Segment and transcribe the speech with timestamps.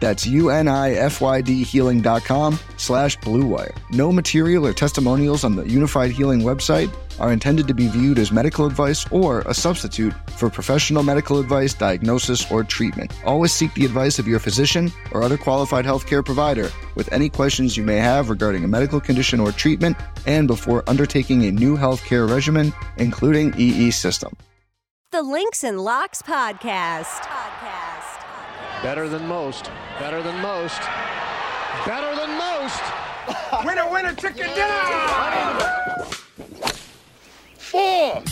[0.00, 3.76] That's U-N-I-F-Y-D healing.com slash bluewire.
[3.90, 8.30] No material or testimonials on the Unifyd Healing website are intended to be viewed as
[8.30, 13.12] medical advice or a substitute for professional medical advice, diagnosis, or treatment.
[13.24, 17.76] Always seek the advice of your physician or other qualified healthcare provider with any questions
[17.76, 22.30] you may have regarding a medical condition or treatment and before undertaking a new healthcare
[22.30, 24.36] regimen, including EE system.
[25.10, 27.22] The Links and Locks Podcast.
[27.22, 27.87] Podcast.
[28.82, 29.72] Better than most.
[29.98, 30.80] Better than most.
[31.84, 32.80] Better than most.
[33.64, 36.04] winner, winner, chicken dinner!
[37.56, 38.22] Four!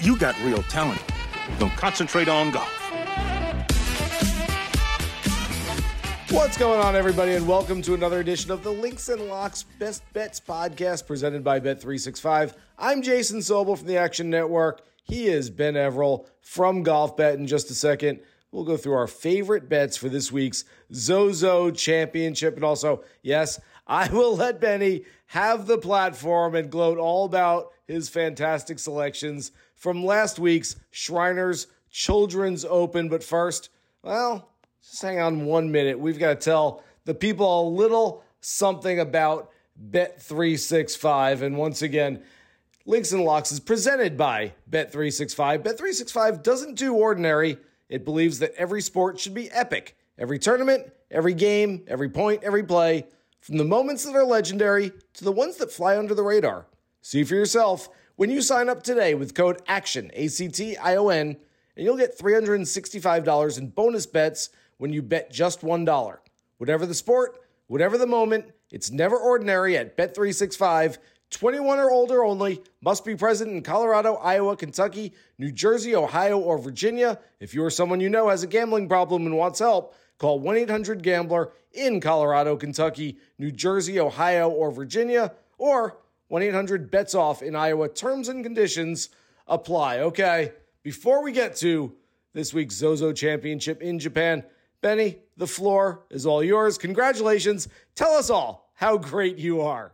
[0.00, 1.02] You got real talent.
[1.58, 2.66] Don't concentrate on golf.
[6.30, 10.02] What's going on, everybody, and welcome to another edition of the Links and Locks Best
[10.14, 12.54] Bets podcast presented by Bet365.
[12.78, 14.80] I'm Jason Sobel from the Action Network.
[15.04, 17.34] He is Ben Everill from Golfbet.
[17.34, 22.56] In just a second, we'll go through our favorite bets for this week's Zozo Championship.
[22.56, 28.08] And also, yes, I will let Benny have the platform and gloat all about his
[28.08, 33.10] fantastic selections from last week's Shriners Children's Open.
[33.10, 33.68] But first,
[34.02, 34.48] well,
[34.82, 35.98] just hang on one minute.
[35.98, 39.50] We've got to tell the people a little something about
[39.90, 41.42] Bet365.
[41.42, 42.22] And once again,
[42.86, 45.62] Links and Locks is presented by Bet365.
[45.62, 47.56] Bet365 doesn't do ordinary.
[47.88, 49.96] It believes that every sport should be epic.
[50.18, 53.06] Every tournament, every game, every point, every play,
[53.40, 56.66] from the moments that are legendary to the ones that fly under the radar.
[57.00, 60.96] See for yourself when you sign up today with code ACTION, A C T I
[60.96, 61.38] O N,
[61.76, 66.18] and you'll get $365 in bonus bets when you bet just $1.
[66.58, 70.98] Whatever the sport, whatever the moment, it's never ordinary at Bet365
[71.30, 76.58] 21 or older only, must be present in Colorado, Iowa, Kentucky, New Jersey, Ohio, or
[76.58, 77.18] Virginia.
[77.40, 80.56] If you or someone you know has a gambling problem and wants help, call 1
[80.56, 85.98] 800 Gambler in Colorado, Kentucky, New Jersey, Ohio, or Virginia, or
[86.28, 87.88] 1 800 Bets Off in Iowa.
[87.88, 89.08] Terms and conditions
[89.48, 90.00] apply.
[90.00, 90.52] Okay,
[90.82, 91.94] before we get to
[92.32, 94.44] this week's Zozo Championship in Japan,
[94.80, 96.76] Benny, the floor is all yours.
[96.76, 97.68] Congratulations.
[97.94, 99.93] Tell us all how great you are.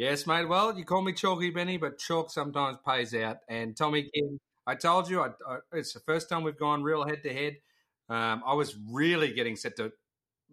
[0.00, 0.48] Yes, mate.
[0.48, 3.40] Well, you call me Chalky Benny, but chalk sometimes pays out.
[3.50, 7.06] And Tommy Kim, I told you, I, I, it's the first time we've gone real
[7.06, 7.58] head to head.
[8.08, 9.92] I was really getting set to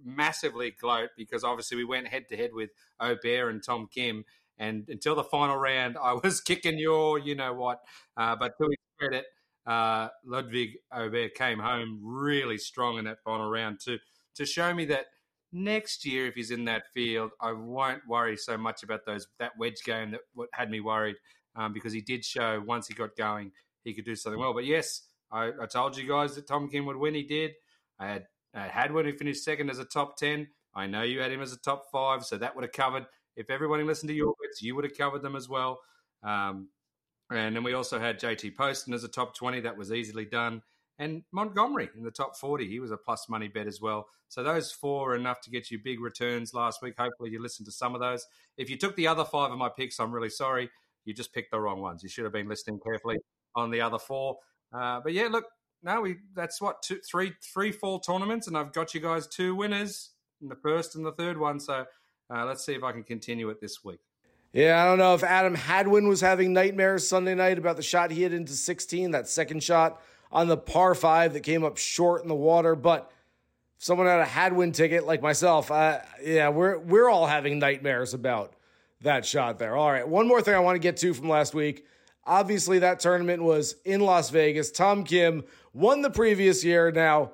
[0.03, 2.71] massively gloat because obviously we went head to head with
[3.01, 4.25] Åberg and Tom Kim.
[4.57, 7.79] And until the final round, I was kicking your, you know what.
[8.17, 9.27] Uh, but to his credit,
[9.65, 13.97] uh, Ludvig Åberg came home really strong in that final round to
[14.35, 15.05] to show me that
[15.51, 19.51] next year, if he's in that field, I won't worry so much about those that
[19.57, 20.21] wedge game that
[20.53, 21.15] had me worried
[21.55, 23.51] um, because he did show once he got going
[23.87, 24.53] he could do something well.
[24.53, 27.15] But yes, I, I told you guys that Tom Kim would win.
[27.15, 27.53] He did.
[27.99, 30.47] I had I had finished second as a top ten.
[30.75, 33.05] I know you had him as a top five, so that would have covered.
[33.35, 35.79] If everybody listened to your bets, you would have covered them as well.
[36.23, 36.69] Um,
[37.31, 39.61] and then we also had JT Poston as a top twenty.
[39.61, 40.61] That was easily done
[40.99, 42.67] and Montgomery in the top 40.
[42.67, 44.07] He was a plus money bet as well.
[44.29, 46.95] So those four are enough to get you big returns last week.
[46.97, 48.25] Hopefully you listened to some of those.
[48.57, 50.69] If you took the other five of my picks, I'm really sorry.
[51.05, 52.03] You just picked the wrong ones.
[52.03, 53.17] You should have been listening carefully
[53.55, 54.37] on the other four.
[54.73, 55.45] Uh, but yeah, look,
[55.83, 59.55] no, we that's what two, three, three fall tournaments, and I've got you guys two
[59.55, 60.09] winners
[60.41, 61.59] in the first and the third one.
[61.59, 61.85] So
[62.33, 63.99] uh, let's see if I can continue it this week.
[64.53, 68.11] Yeah, I don't know if Adam Hadwin was having nightmares Sunday night about the shot
[68.11, 70.01] he hit into 16, that second shot
[70.31, 72.75] on the par five that came up short in the water.
[72.75, 73.11] But
[73.77, 78.13] if someone had a Hadwin ticket like myself, uh, yeah, we're we're all having nightmares
[78.13, 78.53] about
[79.01, 79.75] that shot there.
[79.75, 81.85] All right, one more thing I want to get to from last week.
[82.25, 84.71] Obviously, that tournament was in Las Vegas.
[84.71, 85.43] Tom Kim
[85.73, 86.91] won the previous year.
[86.91, 87.31] Now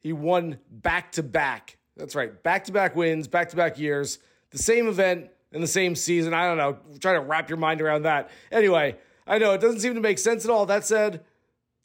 [0.00, 1.76] he won back to back.
[1.96, 4.18] That's right, back to back wins, back to back years,
[4.50, 6.32] the same event in the same season.
[6.34, 6.78] I don't know.
[6.98, 8.30] Try to wrap your mind around that.
[8.50, 10.66] Anyway, I know it doesn't seem to make sense at all.
[10.66, 11.24] That said,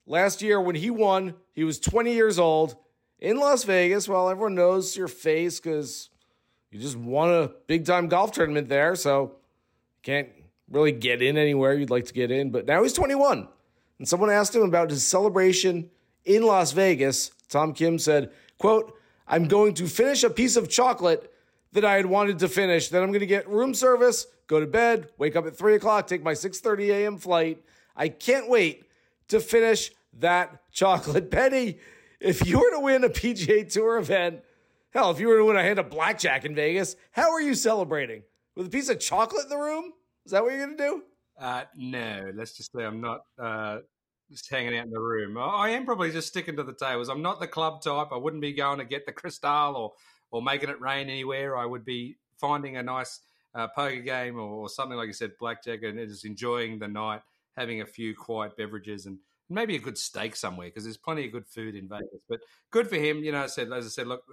[0.07, 2.75] Last year, when he won, he was 20 years old
[3.19, 4.07] in Las Vegas.
[4.07, 6.09] Well, everyone knows your face because
[6.71, 10.29] you just won a big time golf tournament there, so you can't
[10.69, 12.51] really get in anywhere you'd like to get in.
[12.51, 13.47] But now he's 21.
[13.97, 15.89] And someone asked him about his celebration
[16.23, 17.31] in Las Vegas.
[17.49, 18.93] Tom Kim said, quote,
[19.27, 21.31] I'm going to finish a piece of chocolate
[21.71, 22.89] that I had wanted to finish.
[22.89, 26.07] Then I'm going to get room service, go to bed, wake up at 3 o'clock,
[26.07, 27.17] take my 6.30 a.m.
[27.17, 27.63] flight.
[27.95, 28.84] I can't wait
[29.29, 31.29] to finish that chocolate.
[31.29, 31.79] Benny,
[32.19, 34.41] if you were to win a PGA Tour event,
[34.91, 37.53] hell, if you were to win a hand of blackjack in Vegas, how are you
[37.53, 38.23] celebrating?
[38.55, 39.93] With a piece of chocolate in the room?
[40.25, 41.03] Is that what you're going to do?
[41.39, 43.79] Uh, no, let's just say I'm not uh,
[44.31, 45.37] just hanging out in the room.
[45.37, 47.09] I am probably just sticking to the tables.
[47.09, 48.07] I'm not the club type.
[48.11, 49.93] I wouldn't be going to get the Cristal or
[50.31, 51.55] or making it rain anywhere.
[51.55, 53.21] I would be finding a nice
[53.53, 57.21] uh, poker game or, or, something like you said, blackjack, and just enjoying the night,
[57.55, 59.17] having a few quiet beverages and
[59.49, 62.21] maybe a good steak somewhere because there's plenty of good food in Vegas.
[62.27, 62.39] But
[62.71, 63.43] good for him, you know.
[63.43, 64.23] I said, as I said, look,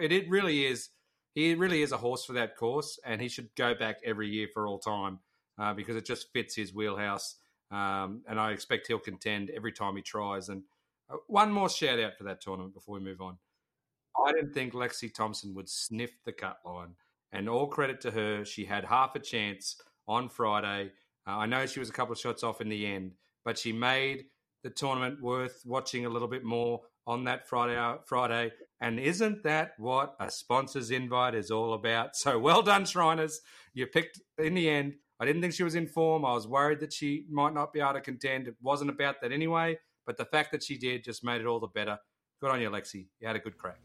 [0.00, 0.90] it, it really is.
[1.34, 4.48] He really is a horse for that course, and he should go back every year
[4.52, 5.18] for all time
[5.58, 7.36] uh, because it just fits his wheelhouse.
[7.70, 10.48] Um, and I expect he'll contend every time he tries.
[10.48, 10.62] And
[11.10, 13.36] uh, one more shout out for that tournament before we move on.
[14.24, 16.94] I didn't think Lexi Thompson would sniff the cut line.
[17.32, 18.44] And all credit to her.
[18.44, 19.76] She had half a chance
[20.08, 20.92] on Friday.
[21.26, 23.12] Uh, I know she was a couple of shots off in the end,
[23.44, 24.24] but she made
[24.62, 27.76] the tournament worth watching a little bit more on that Friday.
[27.76, 32.16] Uh, Friday, and isn't that what a sponsor's invite is all about?
[32.16, 33.40] So well done, Shriners.
[33.74, 36.24] You picked in the end I didn't think she was in form.
[36.24, 38.48] I was worried that she might not be able to contend.
[38.48, 39.78] It wasn't about that anyway.
[40.04, 41.98] But the fact that she did just made it all the better.
[42.40, 43.06] Good on you, Lexi.
[43.18, 43.80] You had a good crack.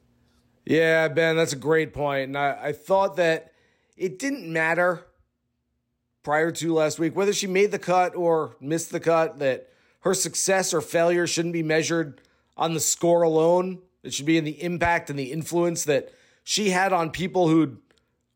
[0.66, 2.28] Yeah, Ben, that's a great point.
[2.28, 3.54] And I, I thought that
[3.96, 5.08] it didn't matter
[6.24, 9.70] prior to last week whether she made the cut or missed the cut, that
[10.02, 12.22] her success or failure shouldn't be measured
[12.58, 13.80] on the score alone.
[14.04, 16.12] It should be in the impact and the influence that
[16.44, 17.78] she had on people who'd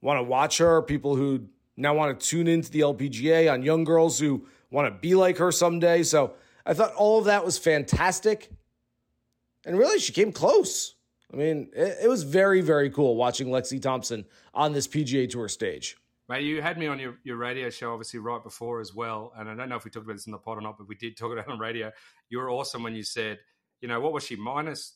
[0.01, 3.83] want to watch her, people who'd now want to tune into the LPGA on young
[3.83, 6.03] girls who want to be like her someday.
[6.03, 6.33] So
[6.65, 8.51] I thought all of that was fantastic.
[9.65, 10.95] And really, she came close.
[11.33, 15.49] I mean, it, it was very, very cool watching Lexi Thompson on this PGA Tour
[15.49, 15.97] stage.
[16.27, 19.31] Mate, you had me on your, your radio show, obviously, right before as well.
[19.37, 20.87] And I don't know if we talked about this in the pod or not, but
[20.87, 21.91] we did talk about it on radio.
[22.29, 23.39] You were awesome when you said,
[23.79, 24.93] you know, what was she, minus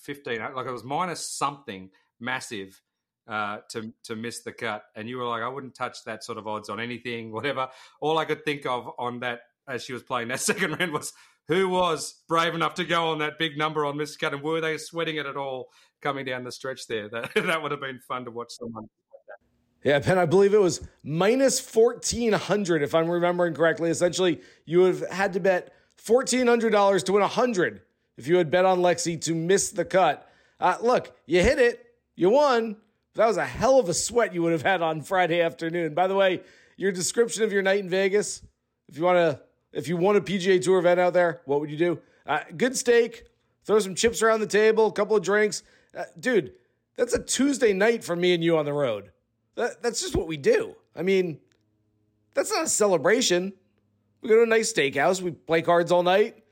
[0.00, 0.40] 15?
[0.54, 2.80] Like it was minus something massive
[3.28, 6.38] uh, to to miss the cut, and you were like, I wouldn't touch that sort
[6.38, 7.68] of odds on anything, whatever.
[8.00, 11.12] All I could think of on that as she was playing that second round was
[11.46, 14.60] who was brave enough to go on that big number on miss cut, and were
[14.60, 15.68] they sweating it at all
[16.00, 17.08] coming down the stretch there?
[17.12, 18.88] That that would have been fun to watch someone.
[19.84, 23.90] Yeah, Ben, I believe it was minus 1400 if I'm remembering correctly.
[23.90, 25.72] Essentially, you would have had to bet
[26.04, 27.82] $1,400 to win 100
[28.16, 30.28] if you had bet on Lexi to miss the cut.
[30.58, 31.86] Uh, look, you hit it,
[32.16, 32.76] you won,
[33.14, 35.94] that was a hell of a sweat you would have had on Friday afternoon.
[35.94, 36.42] By the way,
[36.76, 38.42] your description of your night in Vegas,
[38.88, 39.40] if you want to,
[39.72, 42.00] if you want a PGA Tour event out there, what would you do?
[42.26, 43.24] Uh, good steak,
[43.64, 45.62] throw some chips around the table, a couple of drinks.
[45.96, 46.52] Uh, dude,
[46.96, 49.10] that's a Tuesday night for me and you on the road.
[49.58, 50.76] That, that's just what we do.
[50.94, 51.40] I mean,
[52.32, 53.52] that's not a celebration.
[54.22, 56.44] We go to a nice steakhouse, we play cards all night,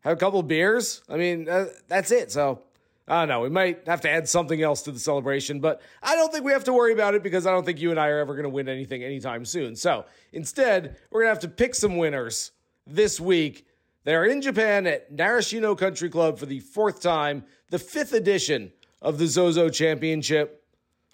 [0.00, 1.02] have a couple beers.
[1.08, 2.32] I mean, uh, that's it.
[2.32, 2.62] So
[3.06, 3.42] I don't know.
[3.42, 6.50] We might have to add something else to the celebration, but I don't think we
[6.50, 8.42] have to worry about it because I don't think you and I are ever going
[8.42, 9.76] to win anything anytime soon.
[9.76, 12.50] So instead, we're going to have to pick some winners
[12.88, 13.68] this week.
[14.02, 19.18] They're in Japan at Narashino Country Club for the fourth time, the fifth edition of
[19.18, 20.64] the Zozo Championship.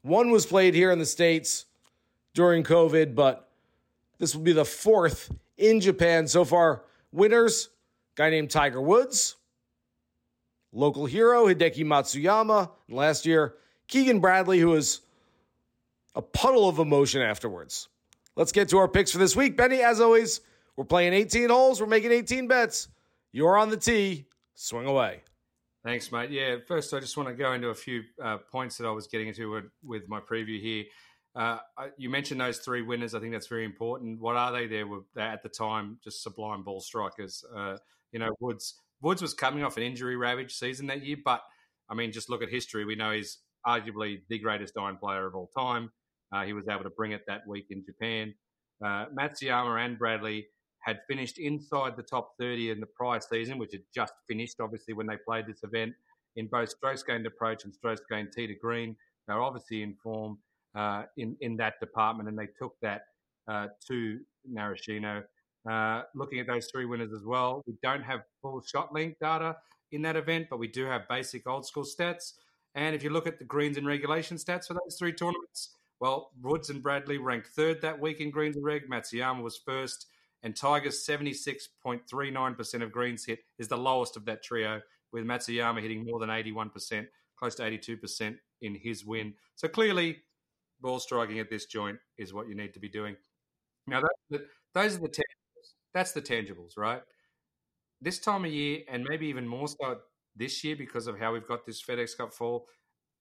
[0.02, 1.66] One was played here in the States
[2.34, 3.48] during COVID, but
[4.18, 6.84] this will be the fourth in Japan so far.
[7.12, 7.68] Winners,
[8.14, 9.36] guy named Tiger Woods
[10.72, 13.54] local hero Hideki Matsuyama, and last year
[13.88, 15.02] Keegan Bradley, who was
[16.14, 17.88] a puddle of emotion afterwards.
[18.36, 19.56] Let's get to our picks for this week.
[19.56, 20.40] Benny, as always,
[20.76, 22.88] we're playing 18 holes, we're making 18 bets.
[23.32, 24.26] You're on the tee.
[24.54, 25.22] Swing away.
[25.84, 26.30] Thanks, mate.
[26.30, 29.08] Yeah, first, I just want to go into a few uh, points that I was
[29.08, 30.84] getting into with, with my preview here.
[31.34, 31.58] Uh,
[31.96, 33.14] you mentioned those three winners.
[33.14, 34.20] I think that's very important.
[34.20, 34.66] What are they?
[34.66, 37.44] There were at the time just sublime ball strikers.
[37.56, 37.78] Uh,
[38.12, 41.42] you know, Woods Woods was coming off an injury ravaged season that year, but
[41.88, 42.84] I mean, just look at history.
[42.84, 45.90] We know he's arguably the greatest iron player of all time.
[46.32, 48.34] Uh, he was able to bring it that week in Japan.
[48.84, 50.46] Uh, Matsuyama and Bradley
[50.82, 54.94] had finished inside the top 30 in the prior season, which had just finished, obviously,
[54.94, 55.94] when they played this event
[56.36, 58.96] in both strokes gained approach and strokes gained tee to green.
[59.26, 60.38] They were obviously in form
[60.74, 63.02] uh, in, in that department, and they took that
[63.48, 64.20] uh, to
[64.50, 65.22] Narashino.
[65.70, 69.56] Uh, looking at those three winners as well, we don't have full shot length data
[69.92, 72.32] in that event, but we do have basic old school stats.
[72.74, 76.32] And if you look at the greens and regulation stats for those three tournaments, well,
[76.42, 78.88] Woods and Bradley ranked third that week in greens and reg.
[78.90, 80.06] Matsuyama was first,
[80.42, 84.80] and Tiger's 76.39% of greens hit is the lowest of that trio,
[85.12, 87.06] with Matsuyama hitting more than 81%,
[87.36, 89.34] close to 82% in his win.
[89.54, 90.18] So clearly,
[90.80, 93.16] ball striking at this joint is what you need to be doing.
[93.86, 94.40] Now, that,
[94.74, 95.74] those are the tangibles.
[95.94, 97.02] That's the tangibles, right?
[98.00, 99.98] This time of year, and maybe even more so
[100.34, 102.66] this year because of how we've got this FedEx Cup fall.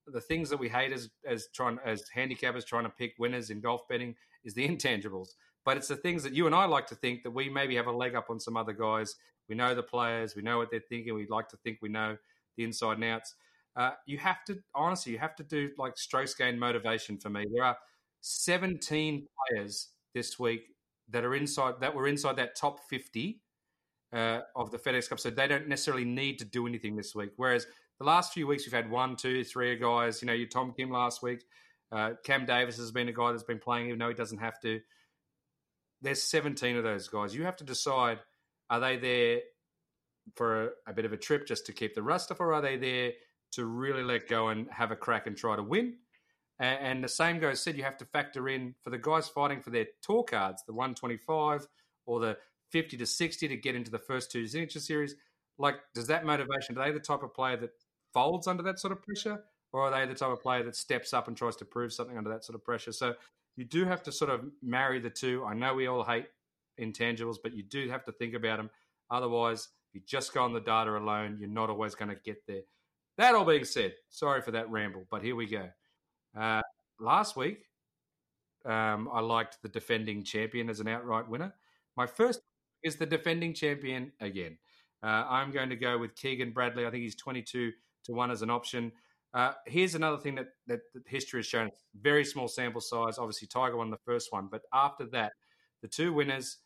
[0.07, 3.61] The things that we hate as as trying as handicappers trying to pick winners in
[3.61, 5.29] golf betting is the intangibles.
[5.63, 7.87] But it's the things that you and I like to think that we maybe have
[7.87, 9.15] a leg up on some other guys.
[9.47, 11.13] We know the players, we know what they're thinking.
[11.13, 12.17] We like to think we know
[12.57, 13.35] the inside and outs.
[13.75, 17.45] Uh, you have to honestly, you have to do like strokes gain motivation for me.
[17.53, 17.77] There are
[18.21, 20.61] 17 players this week
[21.09, 23.41] that are inside that were inside that top 50
[24.13, 27.31] uh, of the FedEx Cup, so they don't necessarily need to do anything this week.
[27.37, 27.65] Whereas
[28.01, 30.23] the last few weeks, we've had one, two, three guys.
[30.23, 31.43] You know, you Tom Kim last week.
[31.91, 34.59] Uh, Cam Davis has been a guy that's been playing, even though he doesn't have
[34.61, 34.81] to.
[36.01, 37.35] There's 17 of those guys.
[37.35, 38.17] You have to decide:
[38.71, 39.39] are they there
[40.35, 42.61] for a, a bit of a trip just to keep the rust off, or are
[42.61, 43.11] they there
[43.51, 45.97] to really let go and have a crack and try to win?
[46.57, 47.77] And, and the same goes said.
[47.77, 51.67] You have to factor in for the guys fighting for their tour cards, the 125
[52.07, 52.37] or the
[52.71, 55.13] 50 to 60 to get into the first two signature series.
[55.59, 57.69] Like, does that motivation, are they the type of player that
[58.13, 59.43] folds under that sort of pressure?
[59.73, 62.17] Or are they the type of player that steps up and tries to prove something
[62.17, 62.91] under that sort of pressure?
[62.91, 63.13] So
[63.55, 65.45] you do have to sort of marry the two.
[65.45, 66.27] I know we all hate
[66.79, 68.69] intangibles, but you do have to think about them.
[69.09, 72.45] Otherwise, if you just go on the data alone, you're not always going to get
[72.47, 72.61] there.
[73.17, 75.67] That all being said, sorry for that ramble, but here we go.
[76.37, 76.61] Uh,
[76.99, 77.65] last week,
[78.65, 81.53] um, I liked the defending champion as an outright winner.
[81.97, 82.41] My first
[82.83, 84.57] is the defending champion again.
[85.03, 86.85] Uh, I'm going to go with Keegan Bradley.
[86.85, 87.71] I think he's 22
[88.05, 88.91] to 1 as an option.
[89.33, 91.69] Uh, here's another thing that, that, that, history has shown
[92.01, 93.17] very small sample size.
[93.17, 95.31] Obviously, Tiger won the first one, but after that,
[95.81, 96.57] the two winners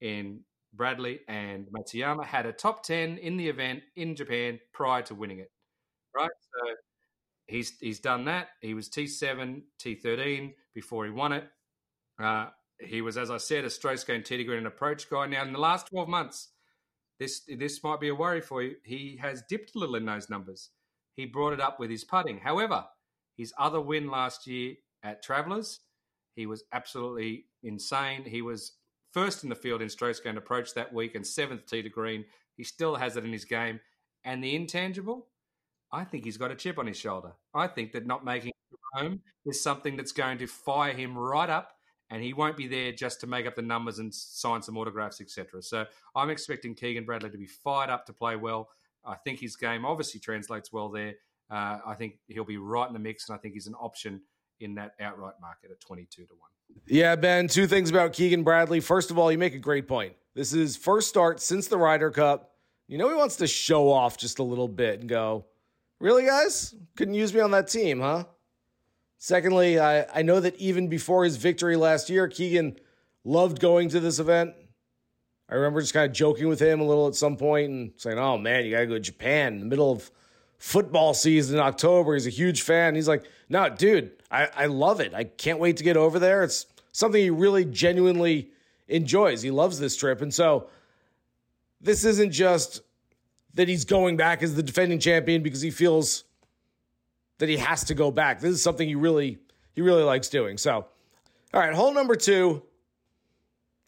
[0.00, 0.40] in
[0.72, 5.40] Bradley and Matsuyama had a top 10 in the event in Japan prior to winning
[5.40, 5.50] it.
[6.14, 6.30] Right?
[6.30, 6.74] So
[7.46, 8.48] he's, he's done that.
[8.60, 11.44] He was T7, T13 before he won it.
[12.22, 12.46] Uh,
[12.80, 15.26] he was, as I said, a strokes gain tee green and approach guy.
[15.26, 16.50] Now, in the last 12 months,
[17.18, 18.76] this this might be a worry for you.
[18.84, 20.70] He has dipped a little in those numbers.
[21.16, 22.38] He brought it up with his putting.
[22.38, 22.84] However,
[23.36, 25.80] his other win last year at Travelers,
[26.34, 28.24] he was absolutely insane.
[28.24, 28.72] He was
[29.12, 32.24] first in the field in strokes gained approach that week and seventh tee to green.
[32.56, 33.80] He still has it in his game.
[34.24, 35.28] And the intangible,
[35.92, 37.32] I think he's got a chip on his shoulder.
[37.54, 41.50] I think that not making it home is something that's going to fire him right
[41.50, 41.73] up
[42.10, 45.20] and he won't be there just to make up the numbers and sign some autographs,
[45.20, 45.62] etc.
[45.62, 48.68] So I'm expecting Keegan Bradley to be fired up to play well.
[49.04, 51.14] I think his game obviously translates well there.
[51.50, 54.20] Uh, I think he'll be right in the mix, and I think he's an option
[54.60, 56.80] in that outright market at 22 to 1.
[56.86, 58.80] Yeah, Ben, two things about Keegan Bradley.
[58.80, 60.14] First of all, you make a great point.
[60.34, 62.52] This is first start since the Ryder Cup.
[62.88, 65.46] You know, he wants to show off just a little bit and go,
[66.00, 66.74] Really, guys?
[66.96, 68.24] Couldn't use me on that team, huh?
[69.18, 72.76] Secondly, I, I know that even before his victory last year, Keegan
[73.24, 74.54] loved going to this event.
[75.48, 78.18] I remember just kind of joking with him a little at some point and saying,
[78.18, 80.10] Oh man, you got to go to Japan in the middle of
[80.58, 82.14] football season in October.
[82.14, 82.94] He's a huge fan.
[82.94, 85.14] He's like, No, dude, I, I love it.
[85.14, 86.42] I can't wait to get over there.
[86.42, 88.50] It's something he really genuinely
[88.88, 89.42] enjoys.
[89.42, 90.22] He loves this trip.
[90.22, 90.68] And so
[91.80, 92.80] this isn't just
[93.54, 96.23] that he's going back as the defending champion because he feels
[97.38, 98.40] that he has to go back.
[98.40, 99.38] This is something he really
[99.74, 100.56] he really likes doing.
[100.56, 100.72] So,
[101.52, 102.62] all right, hole number two.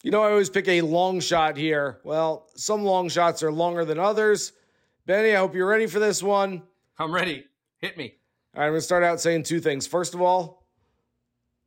[0.03, 1.99] You know, I always pick a long shot here.
[2.03, 4.53] Well, some long shots are longer than others.
[5.05, 6.63] Benny, I hope you're ready for this one.
[6.99, 7.45] I'm ready.
[7.79, 8.15] Hit me.
[8.53, 9.87] All right, I'm going to start out saying two things.
[9.87, 10.65] First of all,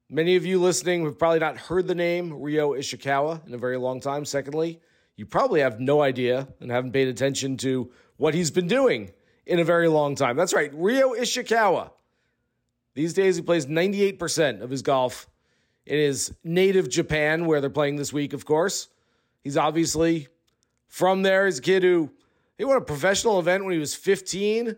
[0.08, 3.76] many of you listening have probably not heard the name Ryo Ishikawa in a very
[3.76, 4.24] long time.
[4.24, 4.80] Secondly,
[5.16, 9.12] you probably have no idea and haven't paid attention to what he's been doing
[9.50, 10.36] in a very long time.
[10.36, 11.90] That's right, Ryo Ishikawa.
[12.94, 15.28] These days, he plays 98% of his golf
[15.86, 18.88] in his native Japan, where they're playing this week, of course.
[19.42, 20.28] He's obviously
[20.86, 21.46] from there.
[21.46, 22.10] He's a kid who
[22.58, 24.76] he won a professional event when he was 15.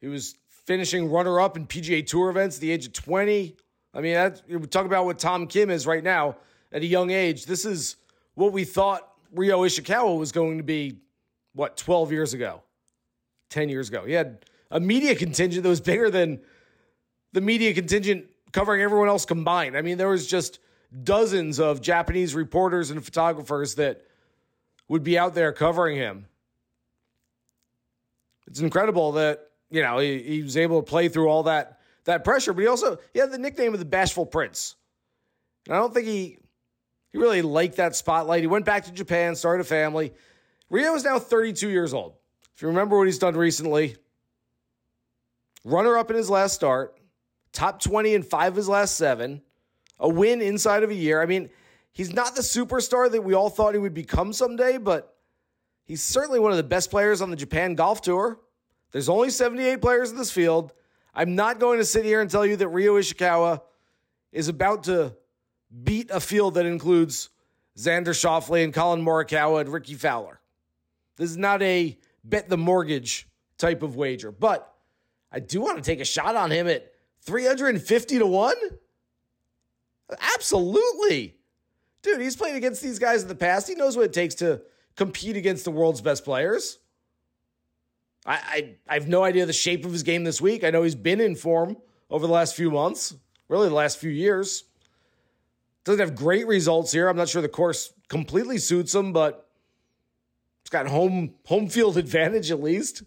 [0.00, 3.56] He was finishing runner up in PGA Tour events at the age of 20.
[3.94, 6.36] I mean, that, we talk about what Tom Kim is right now
[6.70, 7.46] at a young age.
[7.46, 7.96] This is
[8.34, 10.98] what we thought Ryo Ishikawa was going to be,
[11.52, 12.62] what, 12 years ago.
[13.52, 14.04] 10 years ago.
[14.04, 16.40] He had a media contingent that was bigger than
[17.32, 19.76] the media contingent covering everyone else combined.
[19.76, 20.58] I mean, there was just
[21.04, 24.02] dozens of Japanese reporters and photographers that
[24.88, 26.26] would be out there covering him.
[28.46, 32.24] It's incredible that you know, he, he was able to play through all that that
[32.24, 34.76] pressure, but he also he had the nickname of the bashful prince.
[35.66, 36.38] And I don't think he
[37.10, 38.42] he really liked that spotlight.
[38.42, 40.12] He went back to Japan, started a family.
[40.68, 42.14] Ryo is now 32 years old.
[42.54, 43.96] If you remember what he's done recently,
[45.64, 46.98] runner up in his last start,
[47.52, 49.42] top 20 in five of his last seven,
[49.98, 51.22] a win inside of a year.
[51.22, 51.50] I mean,
[51.92, 55.16] he's not the superstar that we all thought he would become someday, but
[55.84, 58.38] he's certainly one of the best players on the Japan Golf Tour.
[58.90, 60.72] There's only 78 players in this field.
[61.14, 63.62] I'm not going to sit here and tell you that Ryo Ishikawa
[64.32, 65.14] is about to
[65.82, 67.30] beat a field that includes
[67.76, 70.40] Xander Schauffele and Collin Morikawa and Rickie Fowler.
[71.16, 74.74] This is not a bet the mortgage type of wager, but
[75.30, 78.54] I do want to take a shot on him at 350 to 1.
[80.34, 81.36] Absolutely.
[82.02, 83.68] Dude, he's played against these guys in the past.
[83.68, 84.62] He knows what it takes to
[84.96, 86.78] compete against the world's best players.
[88.26, 90.64] I, I, I have no idea the shape of his game this week.
[90.64, 91.76] I know he's been in form
[92.10, 93.14] over the last few months,
[93.48, 94.64] really the last few years.
[95.84, 97.08] Doesn't have great results here.
[97.08, 99.48] I'm not sure the course completely suits him, but
[100.72, 103.04] got home home field advantage at least.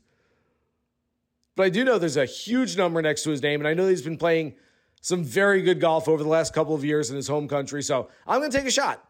[1.56, 3.88] But I do know there's a huge number next to his name, and I know
[3.88, 4.56] he's been playing
[5.02, 7.84] some very good golf over the last couple of years in his home country.
[7.84, 9.04] So I'm going to take a shot.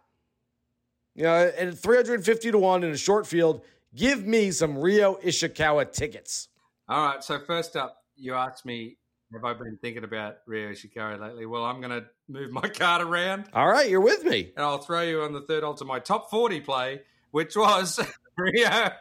[1.16, 3.62] You know, at 350 to 1 in a short field,
[3.96, 6.50] give me some Ryo Ishikawa tickets.
[6.90, 7.24] All right.
[7.24, 8.98] So, first up, you asked me,
[9.34, 11.46] have I been thinking about Ryo Ishikawa lately?
[11.46, 13.46] Well, I'm going to move my card around.
[13.54, 13.90] All right.
[13.90, 14.52] You're with me.
[14.56, 18.00] And I'll throw you on the third hole to my top 40 play, which was
[18.38, 18.92] Ryo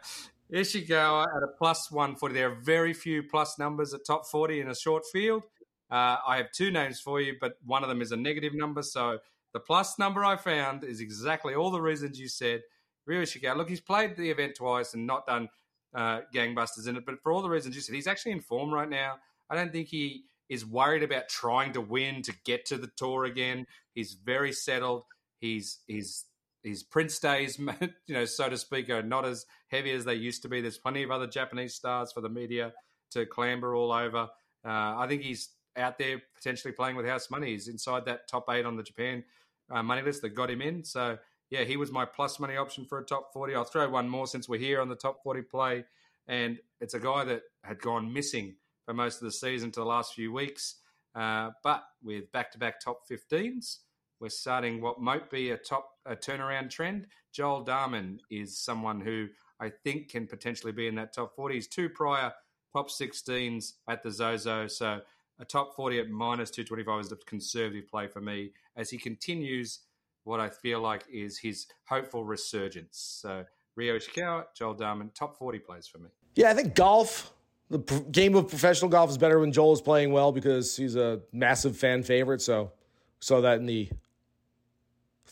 [0.52, 2.34] Ishikawa at a plus 140.
[2.34, 5.44] There are very few plus numbers at top 40 in a short field.
[5.90, 8.82] Uh, I have two names for you, but one of them is a negative number.
[8.82, 9.18] So
[9.52, 12.62] the plus number I found is exactly all the reasons you said.
[13.06, 15.48] Ryo Ishikawa, look, he's played the event twice and not done
[15.94, 18.72] uh, gangbusters in it, but for all the reasons you said, he's actually in form
[18.72, 19.16] right now.
[19.50, 23.24] I don't think he is worried about trying to win to get to the tour
[23.24, 23.66] again.
[23.94, 25.04] He's very settled.
[25.38, 26.24] He's he's
[26.64, 27.58] his Prince days,
[28.06, 30.60] you know, so to speak, are not as heavy as they used to be.
[30.60, 32.72] There's plenty of other Japanese stars for the media
[33.12, 34.28] to clamber all over.
[34.64, 37.50] Uh, I think he's out there potentially playing with house money.
[37.50, 39.24] He's inside that top eight on the Japan
[39.70, 40.84] uh, money list that got him in.
[40.84, 41.18] So,
[41.50, 43.54] yeah, he was my plus money option for a top 40.
[43.54, 45.84] I'll throw one more since we're here on the top 40 play.
[46.26, 49.86] And it's a guy that had gone missing for most of the season to the
[49.86, 50.76] last few weeks.
[51.14, 53.78] Uh, but with back to back top 15s,
[54.24, 57.06] we're starting what might be a top a turnaround trend.
[57.30, 59.28] Joel Dahmen is someone who
[59.60, 61.68] I think can potentially be in that top 40s.
[61.68, 62.32] Two prior
[62.72, 64.66] top 16s at the Zozo.
[64.66, 65.00] So
[65.38, 69.80] a top 40 at minus 225 is a conservative play for me as he continues
[70.22, 73.18] what I feel like is his hopeful resurgence.
[73.20, 73.44] So
[73.76, 76.08] Ryo Ishikawa, Joel Dahmen, top 40 plays for me.
[76.34, 77.30] Yeah, I think golf,
[77.68, 77.78] the
[78.10, 81.76] game of professional golf is better when Joel is playing well because he's a massive
[81.76, 82.40] fan favorite.
[82.40, 82.72] So
[83.20, 83.90] saw that in the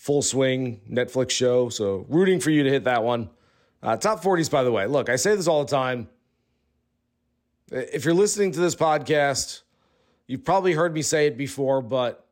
[0.02, 1.68] full swing Netflix show.
[1.68, 3.30] So rooting for you to hit that one.
[3.82, 4.86] Uh, top 40s, by the way.
[4.86, 6.08] Look, I say this all the time.
[7.70, 9.62] If you're listening to this podcast,
[10.32, 12.26] You've probably heard me say it before, but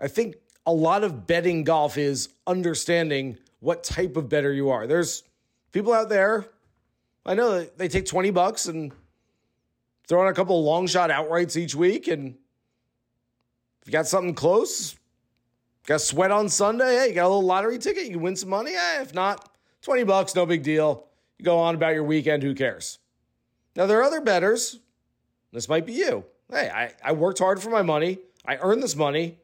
[0.00, 4.86] I think a lot of betting golf is understanding what type of better you are.
[4.86, 5.22] There's
[5.72, 6.46] people out there,
[7.26, 8.92] I know that they take 20 bucks and
[10.08, 12.08] throw in a couple long shot outrights each week.
[12.08, 12.36] And
[13.82, 14.96] if you got something close,
[15.86, 18.72] got sweat on Sunday, hey, you got a little lottery ticket, you win some money.
[18.72, 19.50] Hey, if not,
[19.82, 21.06] 20 bucks, no big deal.
[21.38, 22.98] You go on about your weekend, who cares?
[23.76, 24.78] Now, there are other betters.
[25.52, 28.18] This might be you hey, I, I worked hard for my money.
[28.44, 29.38] I earned this money.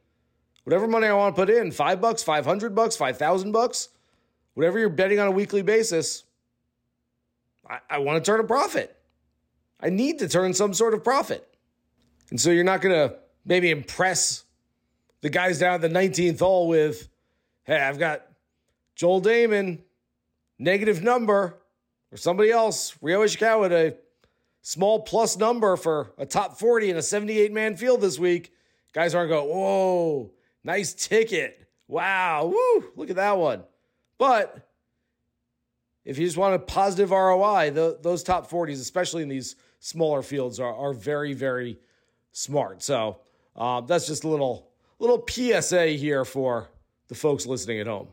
[0.64, 3.88] Whatever money I want to put in, five bucks, 500 bucks, 5,000 bucks,
[4.54, 6.24] whatever you're betting on a weekly basis,
[7.68, 8.96] I, I want to turn a profit.
[9.80, 11.46] I need to turn some sort of profit.
[12.30, 14.42] And so you're not going to maybe impress
[15.22, 17.08] the guys down the 19th hole with,
[17.64, 18.26] hey, I've got
[18.94, 19.80] Joel Dahmen,
[20.58, 21.58] negative number,
[22.12, 23.96] or somebody else, Ryo Ishikawa with a
[24.62, 28.52] small plus number for a top 40 in a 78 man field this week.
[28.92, 30.32] Guys aren't going, whoa,
[30.64, 31.68] nice ticket.
[31.88, 33.62] Wow, woo, look at that one.
[34.18, 34.68] But
[36.04, 40.22] if you just want a positive ROI, the, those top 40s, especially in these smaller
[40.22, 41.78] fields, are, are very, very
[42.32, 42.82] smart.
[42.82, 43.18] So
[43.54, 46.68] um, that's just a little little PSA here for
[47.08, 48.08] the folks listening at home.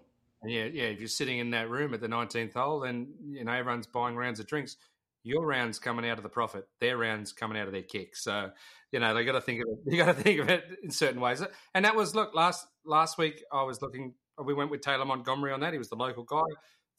[0.45, 0.83] Yeah, yeah.
[0.85, 4.15] If you're sitting in that room at the 19th hole, then you know everyone's buying
[4.15, 4.77] rounds of drinks
[5.23, 8.15] your round's coming out of the profit, their round's coming out of their kick.
[8.15, 8.51] So,
[8.91, 9.79] you know, they got to think of it.
[9.91, 11.41] You got to think of it in certain ways.
[11.73, 13.43] And that was look last last week.
[13.51, 14.13] I was looking.
[14.43, 15.71] We went with Taylor Montgomery on that.
[15.71, 16.43] He was the local guy.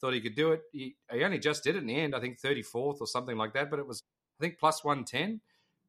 [0.01, 0.61] Thought he could do it.
[0.73, 2.15] He, he only just did it in the end.
[2.15, 3.69] I think thirty fourth or something like that.
[3.69, 4.03] But it was
[4.39, 5.39] I think plus 110.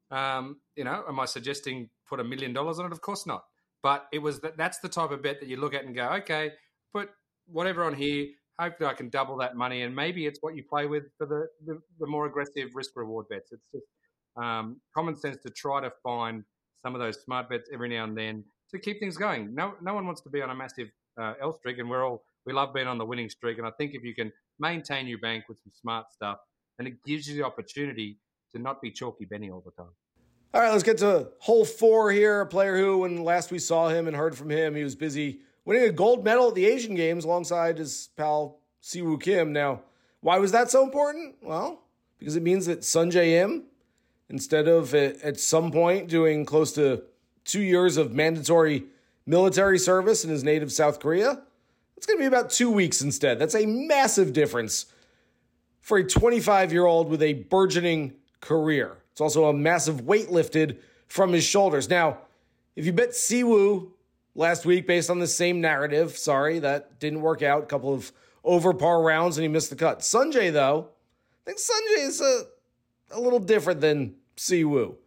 [0.08, 2.92] Um, you know, am I suggesting put a million dollars on it?
[2.92, 3.44] Of course not.
[3.86, 6.08] But it was that that's the type of bet that you look at and go,
[6.14, 6.50] okay,
[6.92, 7.08] put
[7.46, 8.26] whatever on here.
[8.58, 11.46] Hopefully, I can double that money, and maybe it's what you play with for the
[11.64, 13.52] the, the more aggressive risk reward bets.
[13.52, 13.86] It's just
[14.36, 16.42] um, common sense to try to find
[16.82, 19.54] some of those smart bets every now and then to keep things going.
[19.54, 22.24] No, no one wants to be on a massive uh, L streak, and we're all
[22.44, 23.56] we love being on the winning streak.
[23.58, 26.38] And I think if you can maintain your bank with some smart stuff,
[26.80, 28.18] and it gives you the opportunity
[28.52, 29.94] to not be chalky Benny all the time.
[30.54, 32.40] All right, let's get to hole four here.
[32.40, 35.40] A player who, when last we saw him and heard from him, he was busy
[35.64, 39.52] winning a gold medal at the Asian Games alongside his pal Si Woo Kim.
[39.52, 39.82] Now,
[40.20, 41.36] why was that so important?
[41.42, 41.82] Well,
[42.18, 43.64] because it means that Sungjae Im,
[44.30, 47.02] instead of at some point doing close to
[47.44, 48.84] two years of mandatory
[49.26, 51.42] military service in his native South Korea,
[51.96, 53.38] it's going to be about two weeks instead.
[53.38, 54.86] That's a massive difference
[55.80, 58.98] for a 25 year old with a burgeoning career.
[59.16, 61.88] It's also a massive weight lifted from his shoulders.
[61.88, 62.18] Now,
[62.74, 63.94] if you bet Si Woo
[64.34, 67.62] last week based on the same narrative, sorry, that didn't work out.
[67.62, 68.12] A couple of
[68.44, 70.00] over par rounds and he missed the cut.
[70.00, 70.90] Sungjae, though,
[71.46, 72.42] I think Sungjae is a,
[73.12, 74.98] a little different than Si Woo.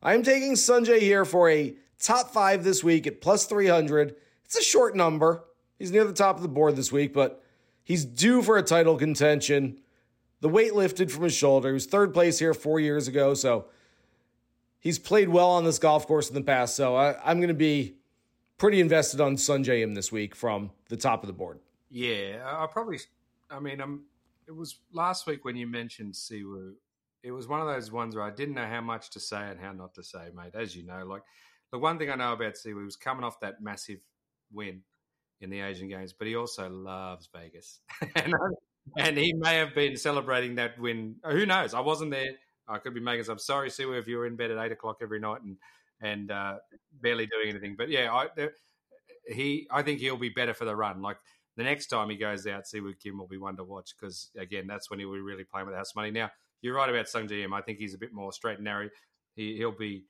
[0.00, 4.14] I'm taking Sungjae here for a top five this week at plus 300.
[4.44, 5.42] It's a short number.
[5.76, 7.42] He's near the top of the board this week, but
[7.82, 9.80] he's due for a title contention.
[10.40, 11.68] The weight lifted from his shoulder.
[11.68, 13.66] He was third place here four years ago, so
[14.78, 16.76] he's played well on this golf course in the past.
[16.76, 17.96] So I, am going to be
[18.58, 21.58] pretty invested on Sungjae Im this week from the top of the board.
[21.90, 23.00] Yeah, I probably.
[23.50, 24.04] I mean, I'm.
[24.46, 26.74] It was last week when you mentioned Si Woo.
[27.22, 29.58] It was one of those ones where I didn't know how much to say and
[29.58, 30.54] how not to say, mate.
[30.54, 31.22] As you know, like
[31.72, 33.98] the one thing I know about Si Woo was coming off that massive
[34.52, 34.82] win
[35.40, 37.80] in the Asian Games, but he also loves Vegas,
[38.16, 38.32] and,
[38.96, 41.16] and he may have been celebrating that win.
[41.24, 41.74] Who knows?
[41.74, 42.32] I wasn't there.
[42.68, 43.30] I could be making.
[43.30, 45.56] I'm sorry, Si Woo, if you were in bed at eight o'clock every night and
[46.00, 46.56] and uh,
[47.00, 47.74] barely doing anything.
[47.76, 48.26] But yeah, I,
[49.26, 49.66] he.
[49.70, 51.00] I think he'll be better for the run.
[51.02, 51.18] Like
[51.56, 54.30] the next time he goes out, Si Woo Kim will be one to watch because
[54.36, 56.10] again, that's when he'll be really playing with house money.
[56.10, 57.54] Now you're right about Sungjae Im.
[57.54, 58.88] I think he's a bit more straight and narrow.
[59.34, 60.04] He, he'll be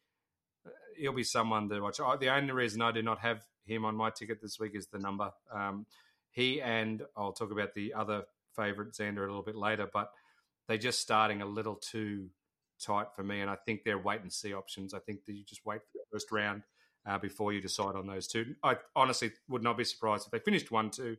[0.96, 1.98] he'll be someone to watch.
[1.98, 4.98] the only reason I do not have him on my ticket this week is the
[4.98, 5.30] number.
[5.52, 5.86] Um,
[6.30, 8.24] he and I'll talk about the other
[8.56, 10.10] favourite Xander a little bit later, but
[10.66, 12.28] they're just starting a little too
[12.84, 14.94] tight for me, and I think they're wait and see options.
[14.94, 16.62] I think that you just wait for the first round
[17.06, 18.54] uh, before you decide on those two.
[18.62, 21.16] I honestly would not be surprised if they finished one two,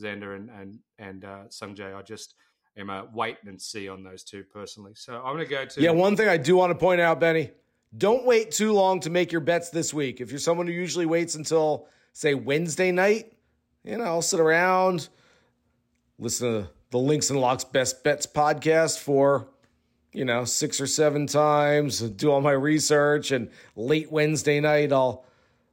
[0.00, 1.94] Xander and and and uh, Sungjae.
[1.96, 2.34] I just
[2.76, 4.92] am a wait and see on those two personally.
[4.94, 5.90] So I'm going to go to yeah.
[5.90, 7.50] One thing I do want to point out, Benny,
[7.96, 10.20] don't wait too long to make your bets this week.
[10.20, 13.32] If you're someone who usually waits until, say, Wednesday night,
[13.84, 15.08] you know, I'll sit around,
[16.18, 19.48] listen to the Links and Locks Best Bets podcast for,
[20.12, 25.24] you know, six or seven times, do all my research, and late Wednesday night, I'll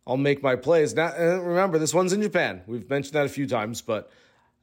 [0.08, 0.96] I'll make my plays.
[0.96, 2.64] Now, remember, this one's in Japan.
[2.66, 4.12] We've mentioned that a few times, but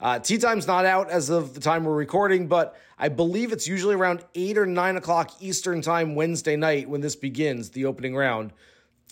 [0.00, 3.66] uh, tee time's not out as of the time we're recording, but I believe it's
[3.66, 8.16] usually around 8 or 9 o'clock Eastern time Wednesday night when this begins, the opening
[8.16, 8.52] round.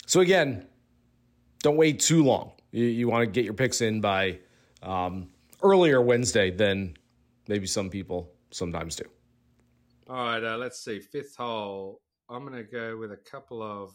[0.07, 0.67] So, again,
[1.63, 2.53] don't wait too long.
[2.73, 4.41] You, you want to get your picks in by
[4.83, 5.29] um,
[5.63, 6.97] earlier Wednesday than
[7.49, 9.05] maybe some people sometimes do.
[10.09, 11.01] All right, uh, let's see.
[11.01, 12.01] Fifth hole.
[12.29, 13.95] I'm going to go with a couple of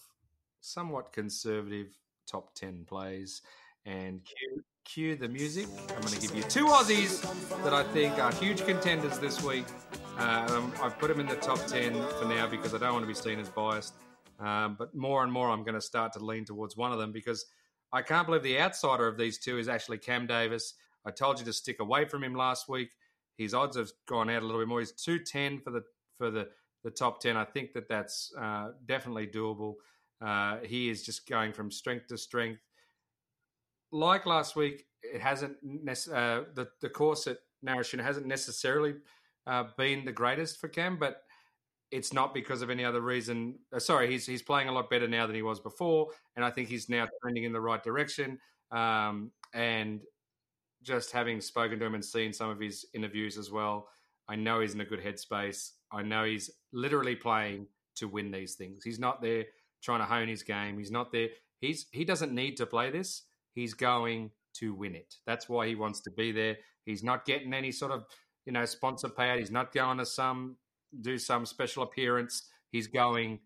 [0.62, 1.98] somewhat conservative
[2.28, 3.42] top 10 plays
[3.86, 5.68] and cue, cue the music.
[5.90, 7.22] I'm going to give you two Aussies
[7.64, 9.66] that I think are huge contenders this week.
[10.18, 13.08] Um, I've put them in the top 10 for now because I don't want to
[13.08, 13.94] be seen as biased.
[14.40, 17.12] Um, but more and more, I'm going to start to lean towards one of them
[17.12, 17.46] because
[17.94, 20.74] I can't believe the outsider of these two is actually Cam Davis.
[21.06, 22.90] I told you to stick away from him last week.
[23.38, 24.80] His odds have gone out a little bit more.
[24.80, 25.84] He's 210 for the
[26.18, 26.48] for the,
[26.84, 27.38] the top 10.
[27.38, 29.76] I think that that's uh, definitely doable.
[30.24, 32.62] Uh, he is just going from strength to strength
[33.92, 35.58] like last week, it hasn't
[36.14, 38.96] uh, the the course at Narashino hasn't necessarily
[39.48, 41.24] uh, been the greatest for Cam, but
[41.92, 43.60] it's not because of any other reason.
[43.74, 46.50] Uh, sorry, he's he's playing a lot better now than he was before, and I
[46.50, 48.40] think he's now trending in the right direction.
[48.72, 50.02] Um, and
[50.84, 53.88] just having spoken to him and seen some of his interviews as well,
[54.28, 55.72] I know he's in a good headspace.
[55.92, 57.68] I know he's literally playing
[57.98, 58.84] to win these things.
[58.84, 59.46] He's not there
[59.84, 60.78] trying to hone his game.
[60.78, 61.30] He's not there.
[61.60, 65.16] He's he doesn't need to play this he's going to win it.
[65.26, 66.58] That's why he wants to be there.
[66.86, 68.06] He's not getting any sort of,
[68.46, 69.40] you know, sponsor payout.
[69.40, 70.58] He's not going to some
[71.02, 72.44] do some special appearance.
[72.72, 73.40] He's going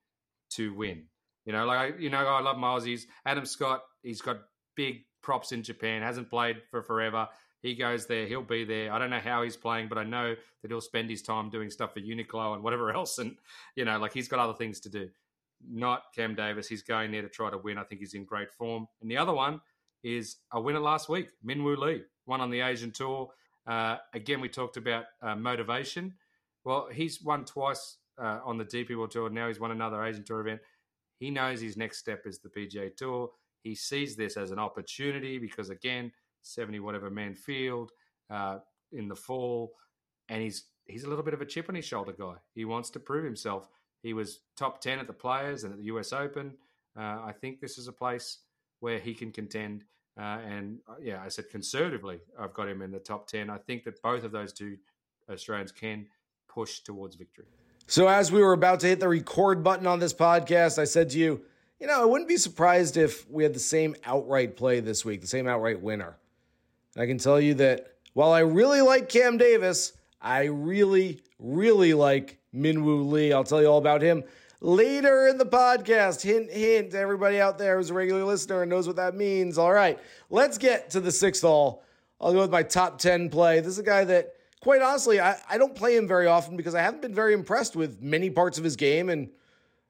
[0.51, 1.05] to win.
[1.45, 2.85] You know, like you know, I love Miles.
[2.85, 3.83] He's Adam Scott.
[4.01, 4.37] He's got
[4.75, 6.01] big props in Japan.
[6.03, 7.27] Hasn't played for forever.
[7.61, 8.93] he goes there, he'll be there.
[8.93, 11.71] I don't know how he's playing, but I know that he'll spend his time doing
[11.71, 13.17] stuff for Uniqlo and whatever else.
[13.17, 13.35] And,
[13.75, 15.09] you know, like he's got other things to do.
[15.67, 16.67] Not Cam Davis.
[16.67, 17.79] He's going there to try to win.
[17.79, 18.87] I think he's in great form.
[19.01, 19.61] And the other one
[20.03, 23.31] is a winner last week, Min Woo Lee, won on the Asian Tour.
[23.65, 26.13] Uh, again, we talked about uh, motivation.
[26.63, 29.31] Well, he's won twice uh, on the DP World Tour.
[29.31, 30.61] Now he's won another Asian Tour event.
[31.17, 33.31] He knows his next step is the PGA Tour.
[33.65, 36.11] He sees this as an opportunity because, again,
[36.43, 37.91] 70 whatever man field
[38.29, 38.59] uh,
[38.91, 39.73] in the fall.
[40.29, 42.35] And he's he's a little bit of a chip on his shoulder guy.
[42.53, 43.67] He wants to prove himself.
[44.03, 46.53] He was top 10 at the Players and at the US Open.
[46.95, 48.37] Uh, I think this is a place
[48.81, 49.83] where he can contend.
[50.15, 53.49] Uh, and uh, yeah, I said conservatively, I've got him in the top 10.
[53.49, 54.77] I think that both of those two
[55.27, 56.05] Australians can
[56.47, 57.47] push towards victory.
[57.87, 61.09] So, as we were about to hit the record button on this podcast, I said
[61.11, 61.41] to you,
[61.79, 65.21] you know, I wouldn't be surprised if we had the same outright play this week,
[65.21, 66.17] the same outright winner.
[66.95, 71.93] And I can tell you that while I really like Cam Davis, I really, really
[71.93, 73.33] like Min Woo Lee.
[73.33, 74.23] I'll tell you all about him
[74.61, 76.21] later in the podcast.
[76.21, 79.57] Hint, hint, everybody out there who's a regular listener and knows what that means.
[79.57, 81.83] All right, let's get to the sixth hole.
[82.21, 83.59] I'll go with my top 10 play.
[83.59, 86.73] This is a guy that, quite honestly, I, I don't play him very often because
[86.73, 89.29] I haven't been very impressed with many parts of his game, and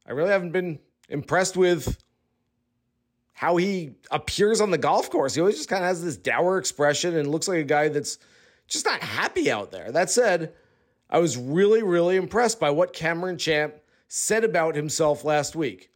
[0.08, 1.98] I really haven't been impressed with
[3.34, 5.36] how he appears on the golf course.
[5.36, 8.18] He always just kind of has this dour expression and looks like a guy that's
[8.68, 9.91] just not happy out there.
[9.91, 10.54] That said,
[11.10, 13.76] I was really, really impressed by what Cameron Champ
[14.08, 15.91] said about himself last week.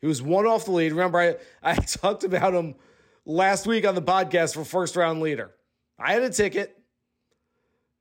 [0.00, 0.92] He was one off the lead.
[0.92, 2.76] Remember, I, I talked about him
[3.26, 5.52] last week on the podcast for first round leader.
[5.98, 6.78] I had a ticket.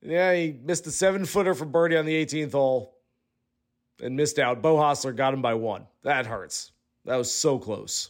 [0.02, 2.92] Yeah, he missed a seven footer for birdie on the 18th hole
[4.01, 4.62] and missed out.
[4.62, 5.86] Beau Hossler got him by one.
[6.03, 6.71] That hurts.
[7.06, 8.10] That was so close.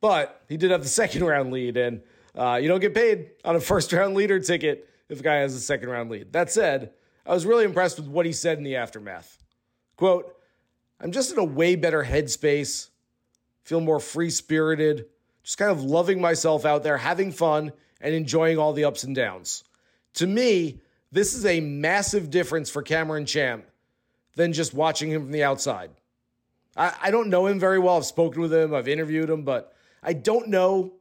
[0.00, 2.02] But he did have the second round lead, and
[2.34, 5.54] uh, you don't get paid on a first round leader ticket if a guy has
[5.54, 6.32] a second round lead.
[6.32, 6.92] That said,
[7.26, 9.38] I was really impressed with what he said in the aftermath.
[9.96, 10.34] Quote,
[11.00, 12.88] I'm just in a way better headspace,
[13.64, 15.06] feel more free spirited,
[15.42, 19.14] just kind of loving myself out there, having fun, and enjoying all the ups and
[19.14, 19.64] downs.
[20.14, 20.80] To me,
[21.12, 23.64] this is a massive difference for Cameron Champ
[24.36, 25.90] than just watching him from the outside.
[26.76, 27.96] I, I don't know him very well.
[27.96, 30.94] I've spoken with him, I've interviewed him, but I don't know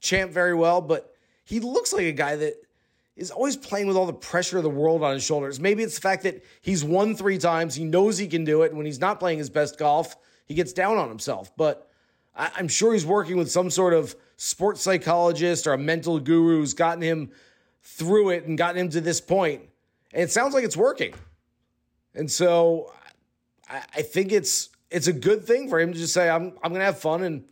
[0.00, 2.54] Champ very well, but he looks like a guy that
[3.16, 5.58] is always playing with all the pressure of the world on his shoulders.
[5.58, 8.72] Maybe it's the fact that he's won three times, he knows he can do it,
[8.72, 10.16] when he's not playing his best golf,
[10.46, 11.50] he gets down on himself.
[11.56, 11.90] But
[12.36, 16.58] I, am sure he's working with some sort of sports psychologist or a mental guru
[16.58, 17.32] who's gotten him
[17.82, 19.62] through it and gotten him to this point.
[20.12, 21.14] And it sounds like it's working.
[22.18, 22.92] And so
[23.70, 26.72] I, I think it's it's a good thing for him to just say, I'm I'm
[26.72, 27.44] gonna have fun and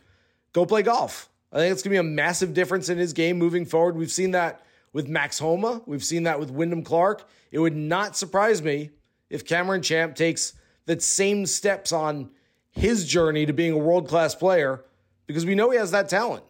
[0.53, 1.29] go play golf.
[1.53, 3.95] I think it's to be a massive difference in his game moving forward.
[3.95, 5.81] We've seen that with Max Homa.
[5.85, 7.27] We've seen that with Wyndham Clark.
[7.51, 8.91] It would not surprise me
[9.29, 10.53] if Cameron Champ takes
[10.85, 12.29] the same steps on
[12.71, 14.83] his journey to being a world class player
[15.25, 16.43] because we know he has that talent.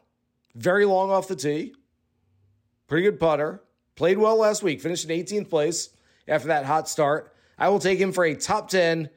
[0.56, 1.76] Very long off the tee,
[2.88, 3.62] pretty good putter,
[3.96, 5.90] played well last week, finished in 18th place
[6.28, 7.32] after that hot start.
[7.58, 9.10] I will take him for a top 10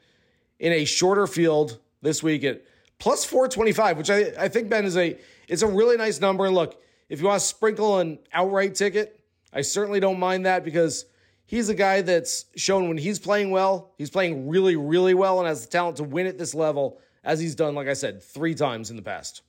[0.58, 2.62] in a shorter field this week at
[2.98, 6.46] plus 425, which I, I think, Ben, is a it's a really nice number.
[6.46, 9.20] And look, if you want to sprinkle an outright ticket,
[9.52, 11.06] I certainly don't mind that because
[11.44, 15.48] he's a guy that's shown when he's playing well, he's playing really, really well and
[15.48, 18.54] has the talent to win at this level, as he's done, like I said, three
[18.54, 19.42] times in the past.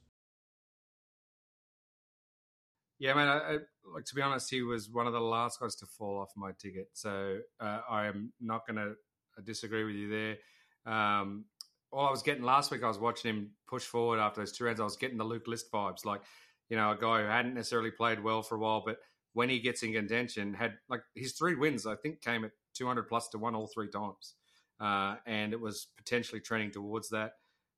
[2.98, 3.62] Yeah, man.
[3.94, 6.52] Like to be honest, he was one of the last guys to fall off my
[6.60, 8.96] ticket, so uh, I am not going to
[9.44, 10.94] disagree with you there.
[10.94, 11.46] Um,
[11.92, 14.64] all I was getting last week, I was watching him push forward after those two
[14.64, 14.80] rounds.
[14.80, 16.22] I was getting the Luke List vibes, like
[16.70, 18.98] you know, a guy who hadn't necessarily played well for a while, but
[19.34, 23.04] when he gets in contention, had like his three wins, I think, came at 200
[23.04, 24.36] plus to one all three times,
[24.80, 27.34] uh, and it was potentially trending towards that.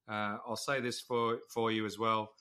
[0.08, 2.34] Uh, I'll say this for for you as well.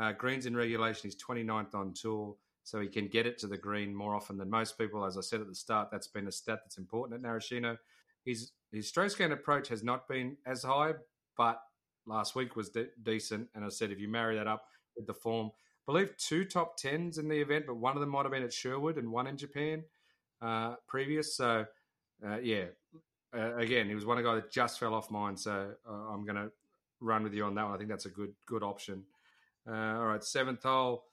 [0.00, 3.56] Uh, greens in regulation, he's 29th on tour, so he can get it to the
[3.56, 5.04] green more often than most people.
[5.04, 7.76] As I said at the start, that's been a stat that's important at Narashino.
[8.24, 10.94] His his stroke gain approach has not been as high,
[11.36, 11.60] but
[12.06, 13.48] last week was de- decent.
[13.54, 14.64] And I said, if you marry that up
[14.96, 15.50] with the form,
[15.88, 18.42] I believe two top tens in the event, but one of them might have been
[18.42, 19.82] at Sherwood and one in Japan
[20.40, 21.34] uh, previous.
[21.34, 21.66] So,
[22.24, 22.66] uh, yeah,
[23.36, 25.36] uh, again, he was one guy that just fell off mine.
[25.36, 26.50] So uh, I'm going to
[27.00, 27.74] run with you on that one.
[27.74, 29.04] I think that's a good good option.
[29.68, 31.04] Uh, all right, seventh hole.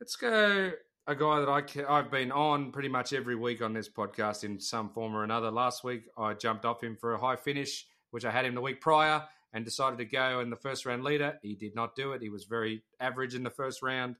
[0.00, 0.72] Let's go
[1.06, 4.60] a guy that I I've been on pretty much every week on this podcast in
[4.60, 5.50] some form or another.
[5.50, 8.60] Last week I jumped off him for a high finish which I had him the
[8.60, 11.38] week prior and decided to go in the first round leader.
[11.42, 12.22] He did not do it.
[12.22, 14.16] He was very average in the first round.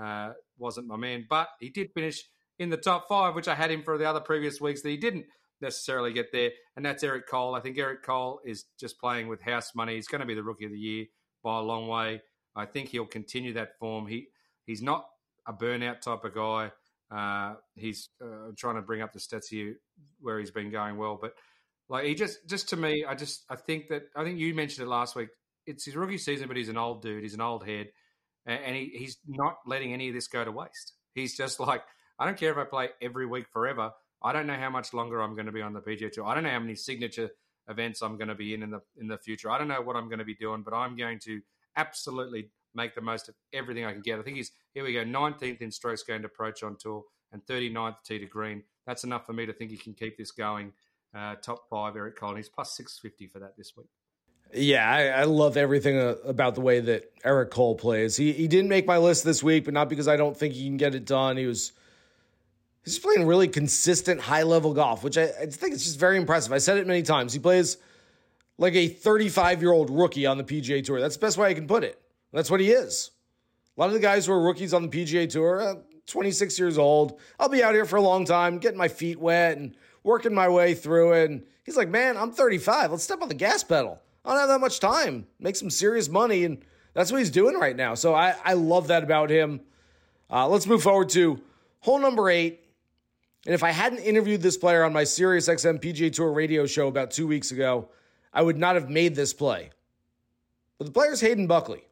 [0.00, 1.26] uh, wasn't my man.
[1.28, 2.24] But he did finish
[2.58, 4.96] in the top five, which I had him for the other previous weeks that he
[4.96, 5.26] didn't
[5.60, 6.50] necessarily get there.
[6.76, 7.54] And that's Eric Cole.
[7.54, 9.94] I think Eric Cole is just playing with house money.
[9.94, 11.06] He's going to be the rookie of the year
[11.42, 12.22] by a long way.
[12.54, 14.06] I think he'll continue that form.
[14.06, 14.28] He
[14.66, 15.06] he's not
[15.46, 16.70] a burnout type of guy.
[17.10, 19.76] Uh, he's uh, trying to bring up the stats here
[20.20, 21.34] where he's been going well, but
[21.88, 24.86] like he just just to me, I just I think that I think you mentioned
[24.86, 25.28] it last week.
[25.66, 27.22] It's his rookie season, but he's an old dude.
[27.22, 27.88] He's an old head,
[28.46, 30.94] and he, he's not letting any of this go to waste.
[31.14, 31.82] He's just like
[32.18, 33.92] I don't care if I play every week forever.
[34.22, 36.26] I don't know how much longer I'm going to be on the PGA Tour.
[36.26, 37.30] I don't know how many signature
[37.68, 39.50] events I'm going to be in in the in the future.
[39.50, 41.40] I don't know what I'm going to be doing, but I'm going to
[41.76, 44.18] absolutely make the most of everything I can get.
[44.18, 47.96] I think he's here we go, 19th in strokes gained approach on tour and 39th
[48.04, 48.62] tee to green.
[48.86, 50.72] That's enough for me to think he can keep this going.
[51.14, 52.34] Uh, top five, Eric Cole.
[52.34, 53.88] He's plus 650 for that this week.
[54.54, 58.16] Yeah, I, I love everything uh, about the way that Eric Cole plays.
[58.16, 60.64] He he didn't make my list this week, but not because I don't think he
[60.64, 61.36] can get it done.
[61.36, 61.72] He was
[62.84, 66.52] he's playing really consistent, high level golf, which I, I think is just very impressive.
[66.52, 67.32] I said it many times.
[67.32, 67.78] He plays
[68.58, 71.00] like a 35 year old rookie on the PGA Tour.
[71.00, 72.01] That's the best way I can put it.
[72.32, 73.10] That's what he is.
[73.76, 75.74] A lot of the guys who are rookies on the PGA Tour, uh,
[76.06, 77.20] 26 years old.
[77.38, 80.48] I'll be out here for a long time, getting my feet wet and working my
[80.48, 81.30] way through it.
[81.30, 82.90] And he's like, man, I'm 35.
[82.90, 84.00] Let's step on the gas pedal.
[84.24, 85.26] I don't have that much time.
[85.38, 86.44] Make some serious money.
[86.44, 86.64] And
[86.94, 87.94] that's what he's doing right now.
[87.94, 89.60] So I, I love that about him.
[90.30, 91.40] Uh, let's move forward to
[91.80, 92.60] hole number eight.
[93.44, 97.10] And if I hadn't interviewed this player on my SiriusXM PGA Tour radio show about
[97.10, 97.88] two weeks ago,
[98.32, 99.70] I would not have made this play.
[100.78, 101.84] But the player's Hayden Buckley.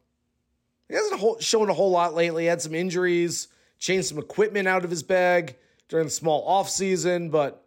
[0.91, 2.43] He hasn't shown a whole lot lately.
[2.43, 3.47] He had some injuries,
[3.79, 5.55] changed some equipment out of his bag
[5.87, 7.65] during the small offseason, but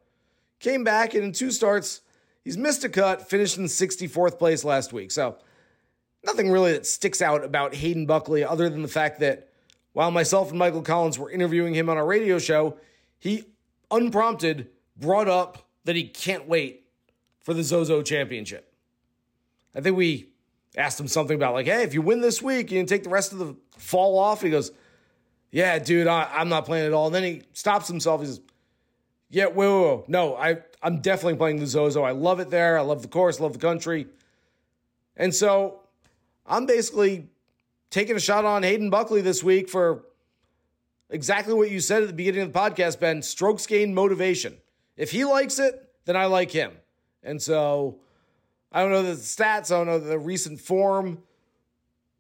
[0.61, 2.03] came back and in two starts,
[2.45, 5.11] he's missed a cut, finished in 64th place last week.
[5.11, 5.39] So
[6.23, 9.49] nothing really that sticks out about Hayden Buckley other than the fact that
[9.95, 12.77] while myself and Michael Collins were interviewing him on our radio show,
[13.19, 13.47] he
[13.91, 16.85] unprompted brought up that he can't wait
[17.41, 18.75] for the Zozo Championship.
[19.75, 20.34] I think we
[20.77, 23.11] asked him something about like, hey, if you win this week, you can take the
[23.11, 24.43] rest of the fall off.
[24.43, 24.73] He goes,
[25.51, 27.07] yeah, dude, I, am not playing at all.
[27.07, 28.21] And then he stops himself.
[28.21, 28.41] He says,
[29.31, 30.05] yeah, whoa, whoa, whoa.
[30.09, 32.03] no, I, I'm definitely playing the Zozo.
[32.03, 32.79] I love it there.
[32.79, 34.07] I love the course, love the country.
[35.17, 35.81] And so
[36.47, 37.29] I'm basically
[37.91, 40.05] taking a shot on Hayden Buckley this week for
[41.09, 43.23] exactly what you said at the beginning of the podcast, Ben.
[43.23, 44.57] Strokes gain motivation.
[44.97, 46.73] If he likes it, then I like him.
[47.23, 48.01] And so
[48.75, 51.23] I don't know the stats, I don't know the recent form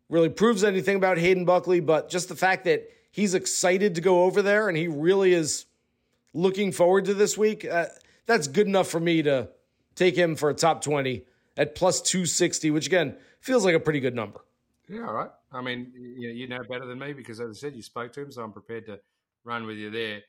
[0.09, 4.23] really proves anything about Hayden Buckley, but just the fact that he's excited to go
[4.25, 5.67] over there and he really is
[6.33, 7.87] looking forward to this week, uh,
[8.27, 9.49] that's good enough for me to
[9.97, 11.25] take him for a top 20
[11.57, 14.41] at plus 260, which again feels like a pretty good number.
[14.89, 15.31] Yeah, all right.
[15.53, 18.13] I mean, you know, you know better than me because, as I said, you spoke
[18.13, 19.01] to him, so I'm prepared to
[19.45, 20.21] run with you there.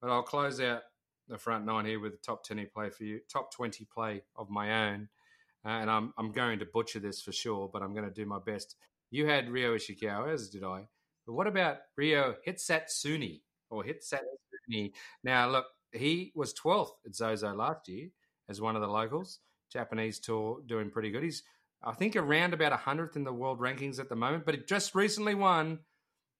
[0.00, 0.82] But I'll close out
[1.28, 4.50] the front nine here with a top 20 play for you, top 20 play of
[4.50, 5.08] my own.
[5.64, 8.26] Uh, and I'm I'm going to butcher this for sure, but I'm going to do
[8.26, 8.76] my best.
[9.10, 10.82] You had Ryo Ishikawa, as did I.
[11.26, 14.92] But what about Ryo Hitsatsuni or Hitsatsuni?
[15.22, 18.08] Now, look, he was 12th at Zozo last year
[18.48, 19.40] as one of the locals.
[19.72, 21.22] Japanese tour doing pretty good.
[21.22, 21.42] He's,
[21.82, 24.94] I think, around about 100th in the world rankings at the moment, but he just
[24.94, 25.80] recently won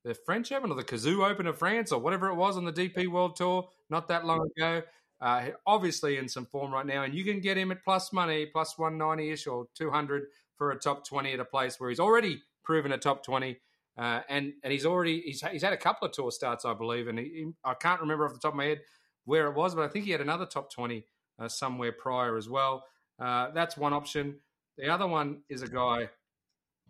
[0.05, 2.73] the French Open or the Cazoo Open of France or whatever it was on the
[2.73, 4.83] DP World Tour not that long ago.
[5.20, 8.46] Uh, obviously in some form right now, and you can get him at plus money,
[8.46, 10.24] plus 190 ish or 200
[10.57, 13.59] for a top 20 at a place where he's already proven a top 20.
[13.96, 17.07] Uh, and and he's already he's, he's had a couple of tour starts, I believe,
[17.07, 18.81] and he, I can't remember off the top of my head
[19.24, 21.05] where it was, but I think he had another top 20
[21.38, 22.85] uh, somewhere prior as well.
[23.18, 24.40] Uh, that's one option.
[24.77, 26.09] The other one is a guy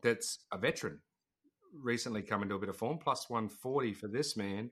[0.02, 1.00] that's a veteran,
[1.72, 4.70] recently come into a bit of form, plus 140 for this man.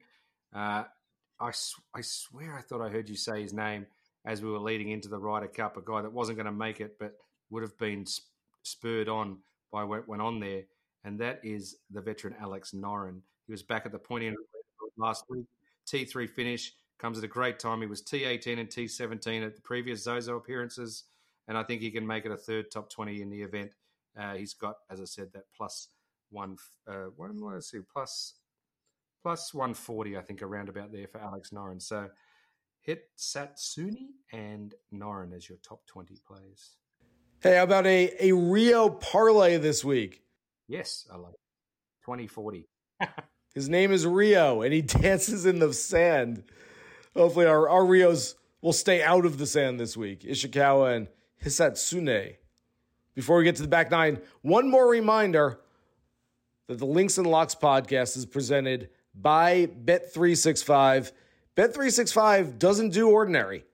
[1.42, 1.52] I,
[1.94, 3.86] I swear I thought I heard you say his name
[4.24, 6.80] as we were leading into the Ryder Cup, a guy that wasn't going to make
[6.80, 7.16] it, but
[7.50, 8.06] would have been
[8.62, 9.38] spurred on
[9.72, 10.62] by what went on there.
[11.04, 13.20] And that is the veteran Alex Noren.
[13.46, 14.36] He was back at the point in
[14.96, 15.46] last week.
[15.90, 17.80] T3 finish comes at a great time.
[17.80, 21.04] He was T18 and T17 at the previous Zozo appearances.
[21.48, 23.72] And I think he can make it a third top 20 in the event.
[24.16, 25.88] Uh, he's got, as I said, that plus
[26.30, 26.56] one,
[26.88, 28.34] uh, am I see, plus
[29.22, 31.80] plus 140, I think, around about there for Alex Noren.
[31.80, 32.08] So
[32.80, 36.76] hit Satsuni and Noren as your top 20 plays.
[37.40, 40.22] Hey, how about a, a Ryo parlay this week?
[40.68, 41.34] Yes, I like
[42.04, 42.68] 2040.
[43.54, 46.44] His name is Rio, and he dances in the sand.
[47.14, 50.22] Hopefully, our, our Ryos will stay out of the sand this week.
[50.22, 51.08] Ishikawa and
[51.44, 52.36] Hisatsune.
[53.14, 55.60] Before we get to the back nine, one more reminder
[56.68, 61.12] that the Links and Locks podcast is presented by Bet365.
[61.56, 63.64] Bet365 doesn't do ordinary.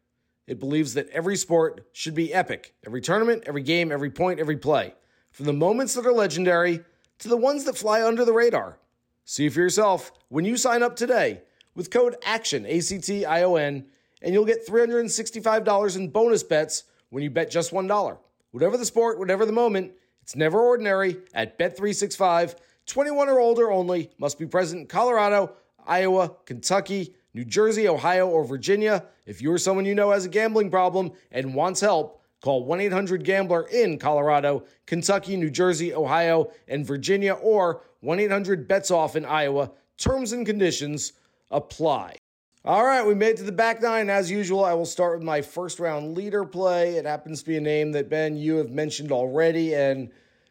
[0.47, 2.75] It believes that every sport should be epic.
[2.87, 4.95] Every tournament, every game, every point, every play.
[5.31, 6.81] From the moments that are legendary
[7.19, 8.79] to the ones that fly under the radar.
[9.25, 11.43] See for yourself when you sign up today
[11.75, 13.85] with code ACTION, A C T I O N,
[14.23, 18.19] and you'll get $365 in bonus bets when you bet just $1.
[18.51, 22.57] Whatever the sport, whatever the moment, it's never ordinary at Bet365.
[22.89, 25.53] 21 or older only, must be present in Colorado,
[25.87, 29.05] Iowa, Kentucky, New Jersey, Ohio, or Virginia.
[29.27, 33.25] If you're someone you know has a gambling problem and wants help, call 1 800
[33.25, 39.25] Gambler in Colorado, Kentucky, New Jersey, Ohio, and Virginia, or 1 800 Bets Off in
[39.25, 39.71] Iowa.
[39.99, 41.13] Terms and conditions
[41.51, 42.17] apply.
[42.65, 44.11] All right, we made it to the back nine.
[44.11, 46.97] As usual, I will start with my first round leader play.
[46.97, 49.75] It happens to be a name that, Ben, you have mentioned already.
[49.75, 50.11] And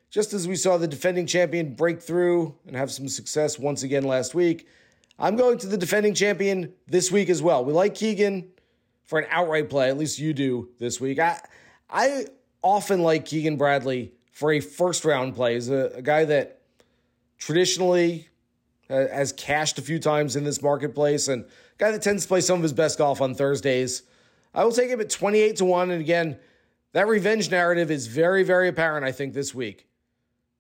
[0.10, 4.03] just as we saw the defending champion break through and have some success once again
[4.03, 4.68] last week,
[5.20, 7.66] I'm going to the defending champion this week as well.
[7.66, 8.49] We like Keegan
[9.05, 11.20] for an outright play, at least you do this week.
[11.20, 11.39] I,
[11.89, 12.28] I
[12.62, 15.55] often like Keegan Bradley for a first round play.
[15.55, 16.62] He's a, a guy that
[17.38, 18.28] traditionally
[18.89, 21.47] uh, has cashed a few times in this marketplace and a
[21.78, 24.03] guy that tends to play some of his best golf on Thursdays.
[24.53, 25.91] I will take him at 28 to 1.
[25.91, 26.38] And again,
[26.93, 29.87] that revenge narrative is very, very apparent, I think, this week.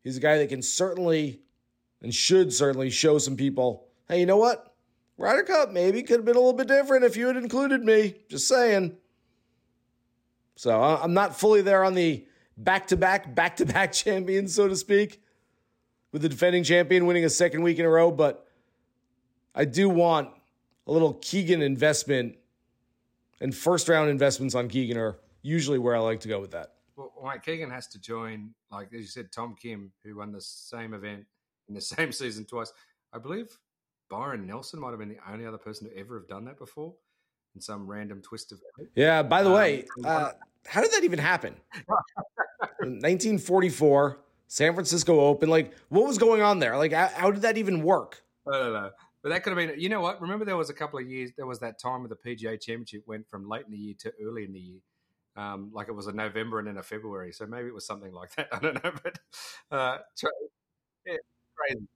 [0.07, 1.41] He's a guy that can certainly
[2.01, 4.73] and should certainly show some people hey, you know what?
[5.17, 8.15] Ryder Cup maybe could have been a little bit different if you had included me.
[8.29, 8.95] Just saying.
[10.55, 14.69] So I'm not fully there on the back to back, back to back champions, so
[14.69, 15.21] to speak,
[16.13, 18.09] with the defending champion winning a second week in a row.
[18.09, 18.47] But
[19.53, 20.29] I do want
[20.87, 22.37] a little Keegan investment,
[23.41, 26.76] and first round investments on Keegan are usually where I like to go with that.
[26.97, 30.41] Well, Mike Keegan has to join, like as you said, Tom Kim, who won the
[30.41, 31.25] same event
[31.69, 32.73] in the same season twice.
[33.13, 33.55] I believe
[34.09, 36.93] Byron Nelson might have been the only other person to ever have done that before
[37.55, 38.59] in some random twist of.
[38.95, 40.31] Yeah, by the um, way, uh,
[40.65, 41.55] how did that even happen?
[42.79, 45.49] 1944, San Francisco Open.
[45.49, 46.77] Like, what was going on there?
[46.77, 48.23] Like, how, how did that even work?
[48.51, 48.89] I don't know.
[49.21, 50.21] But that could have been, you know what?
[50.21, 53.03] Remember, there was a couple of years, there was that time of the PGA Championship
[53.05, 54.79] went from late in the year to early in the year.
[55.37, 57.31] Um, like it was a November and then a February.
[57.31, 58.47] So maybe it was something like that.
[58.51, 58.91] I don't know.
[59.03, 59.19] But
[59.71, 59.97] uh,
[61.05, 61.13] yeah,
[61.55, 61.87] crazy.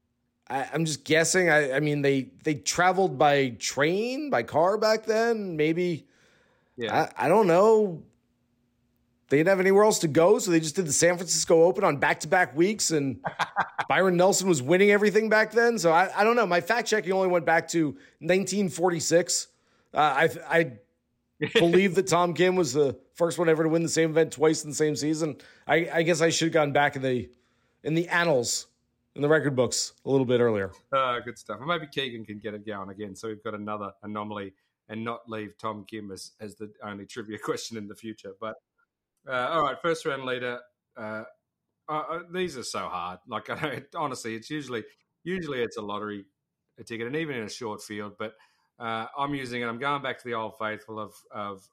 [0.47, 1.49] I, am just guessing.
[1.49, 5.57] I, I, mean, they they traveled by train, by car back then.
[5.57, 6.07] Maybe.
[6.77, 7.07] Yeah.
[7.17, 8.03] I, I don't know.
[9.29, 11.85] They didn't have anywhere else to go, so they just did the San Francisco Open
[11.85, 13.23] on back to back weeks, and
[13.89, 15.79] Byron Nelson was winning everything back then.
[15.79, 16.45] So I, I don't know.
[16.45, 17.87] My fact checking only went back to
[18.19, 19.47] 1946.
[19.93, 20.71] Uh, I I
[21.53, 24.63] believe that Tom Kim was the first one ever to win the same event twice
[24.63, 25.37] in the same season.
[25.67, 27.29] I, I guess I should have gone back in the
[27.83, 28.67] in the annals
[29.15, 30.71] in the record books a little bit earlier.
[30.95, 31.59] Uh, good stuff.
[31.65, 33.15] Maybe Keegan can get it going again.
[33.15, 34.53] So we've got another anomaly
[34.89, 38.33] and not leave Tom Kim as, as the only trivia question in the future.
[38.39, 38.55] But
[39.27, 40.59] uh, all right, first round leader.
[40.95, 41.23] Uh,
[41.89, 43.19] uh, uh these are so hard.
[43.27, 44.83] Like I honestly, it's usually
[45.23, 46.25] usually it's a lottery
[46.79, 48.13] a ticket, and even in a short field.
[48.17, 48.33] But
[48.81, 49.65] uh, I'm using it.
[49.65, 51.67] I'm going back to the old faithful of of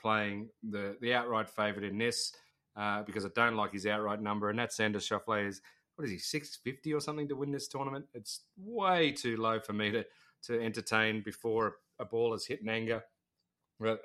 [0.00, 2.32] playing the the outright favourite in this
[2.76, 5.60] uh, because I don't like his outright number, and that's Xander Schauffele is
[5.96, 8.06] what is he six fifty or something to win this tournament?
[8.14, 10.04] It's way too low for me to
[10.42, 13.02] to entertain before a ball is hit in anger.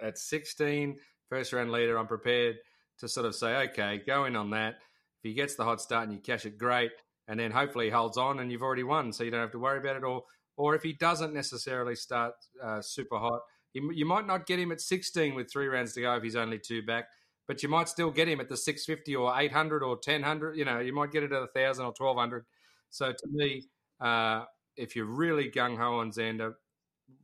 [0.01, 0.97] At 16,
[1.29, 2.57] first round leader, I'm prepared
[2.99, 4.75] to sort of say, okay, go in on that.
[5.19, 6.91] If he gets the hot start and you cash it, great.
[7.27, 9.59] And then hopefully he holds on and you've already won, so you don't have to
[9.59, 10.03] worry about it.
[10.03, 10.23] Or,
[10.57, 12.33] or if he doesn't necessarily start
[12.63, 13.41] uh, super hot,
[13.73, 16.59] you might not get him at 16 with three rounds to go if he's only
[16.59, 17.05] two back
[17.47, 20.79] but you might still get him at the 650 or 800 or 1000 you know
[20.79, 22.45] you might get it at 1000 or 1200
[22.89, 23.63] so to me
[24.01, 24.43] uh,
[24.75, 26.53] if you're really gung-ho on Xander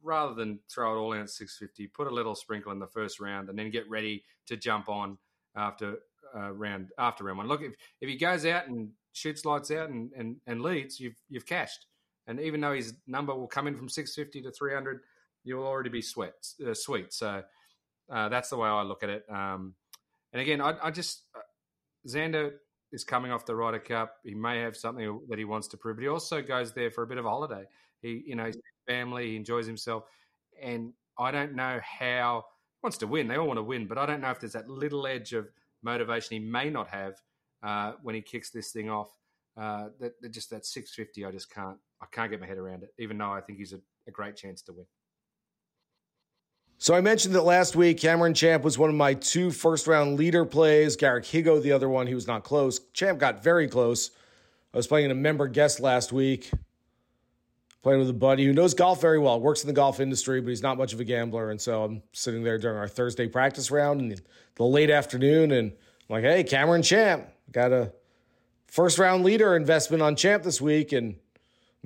[0.03, 3.19] rather than throw it all in at 650 put a little sprinkle in the first
[3.19, 5.17] round and then get ready to jump on
[5.55, 5.97] after
[6.35, 7.47] uh, round after round one.
[7.47, 11.15] Look if, if he goes out and shoots lights out and, and, and leads you've
[11.29, 11.87] you've cashed
[12.31, 15.01] and even though his number will come in from 650 to 300
[15.43, 16.33] you'll already be sweat,
[16.67, 17.43] uh, sweet so
[18.11, 19.25] uh, that's the way I look at it.
[19.29, 19.73] Um,
[20.33, 21.39] and again, I, I just uh,
[22.07, 22.53] Xander
[22.91, 24.15] is coming off the Ryder Cup.
[24.23, 27.03] He may have something that he wants to prove, but he also goes there for
[27.03, 27.63] a bit of a holiday.
[28.01, 28.57] He, you know, his
[28.87, 30.03] family, he enjoys himself,
[30.61, 33.27] and I don't know how he wants to win.
[33.27, 35.47] They all want to win, but I don't know if there's that little edge of
[35.83, 37.13] motivation he may not have
[37.63, 39.09] uh, when he kicks this thing off.
[39.55, 42.83] Uh, that, that just that 650, I just can't, I can't get my head around
[42.83, 42.93] it.
[42.97, 44.85] Even though I think he's a, a great chance to win.
[46.77, 50.17] So I mentioned that last week, Cameron Champ was one of my two first round
[50.17, 50.95] leader plays.
[50.95, 52.79] Garrick Higgo, the other one, he was not close.
[52.93, 54.09] Champ got very close.
[54.73, 56.49] I was playing in a member guest last week.
[57.81, 60.49] playing with a buddy who knows golf very well, works in the golf industry, but
[60.49, 61.49] he's not much of a gambler.
[61.49, 64.15] And so I'm sitting there during our Thursday practice round in
[64.55, 67.91] the late afternoon, and I'm like, hey, Cameron Champ, got a
[68.67, 71.15] first round leader investment on Champ this week, and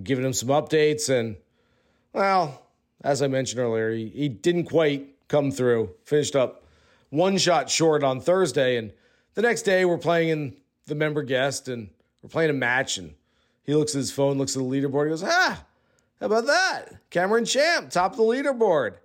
[0.04, 1.10] giving him some updates.
[1.10, 1.38] And
[2.14, 2.62] well,
[3.04, 6.64] as I mentioned earlier, he, he didn't quite come through, finished up
[7.10, 8.78] one shot short on Thursday.
[8.78, 8.92] And
[9.34, 11.90] the next day, we're playing in the member guest, and
[12.22, 13.14] we're playing a match, and
[13.64, 15.64] he looks at his phone, looks at the leaderboard, he goes, ah,
[16.20, 17.10] how about that?
[17.10, 18.96] Cameron Champ, top of the leaderboard.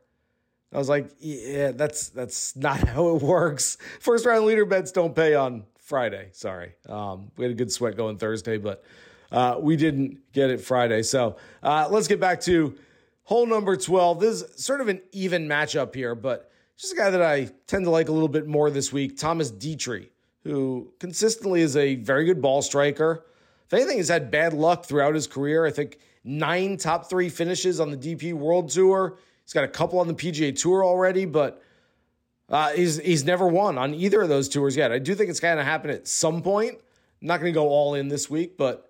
[0.73, 3.77] I was like, yeah, that's that's not how it works.
[3.99, 6.29] First round leader bets don't pay on Friday.
[6.33, 6.75] Sorry.
[6.89, 8.85] Um, we had a good sweat going Thursday, but
[9.33, 11.03] uh, we didn't get it Friday.
[11.03, 12.77] So uh, let's get back to
[13.25, 14.21] hole number 12.
[14.21, 17.85] This is sort of an even matchup here, but just a guy that I tend
[17.85, 20.09] to like a little bit more this week, Thomas Detry,
[20.45, 23.27] who consistently is a very good ball striker.
[23.67, 25.65] If anything, he's had bad luck throughout his career.
[25.65, 29.19] I think nine top three finishes on the DP World Tour.
[29.45, 31.63] He's got a couple on the PGA Tour already, but
[32.49, 34.91] uh, he's he's never won on either of those tours yet.
[34.91, 36.79] I do think it's going to happen at some point.
[37.21, 38.90] I'm not going to go all in this week, but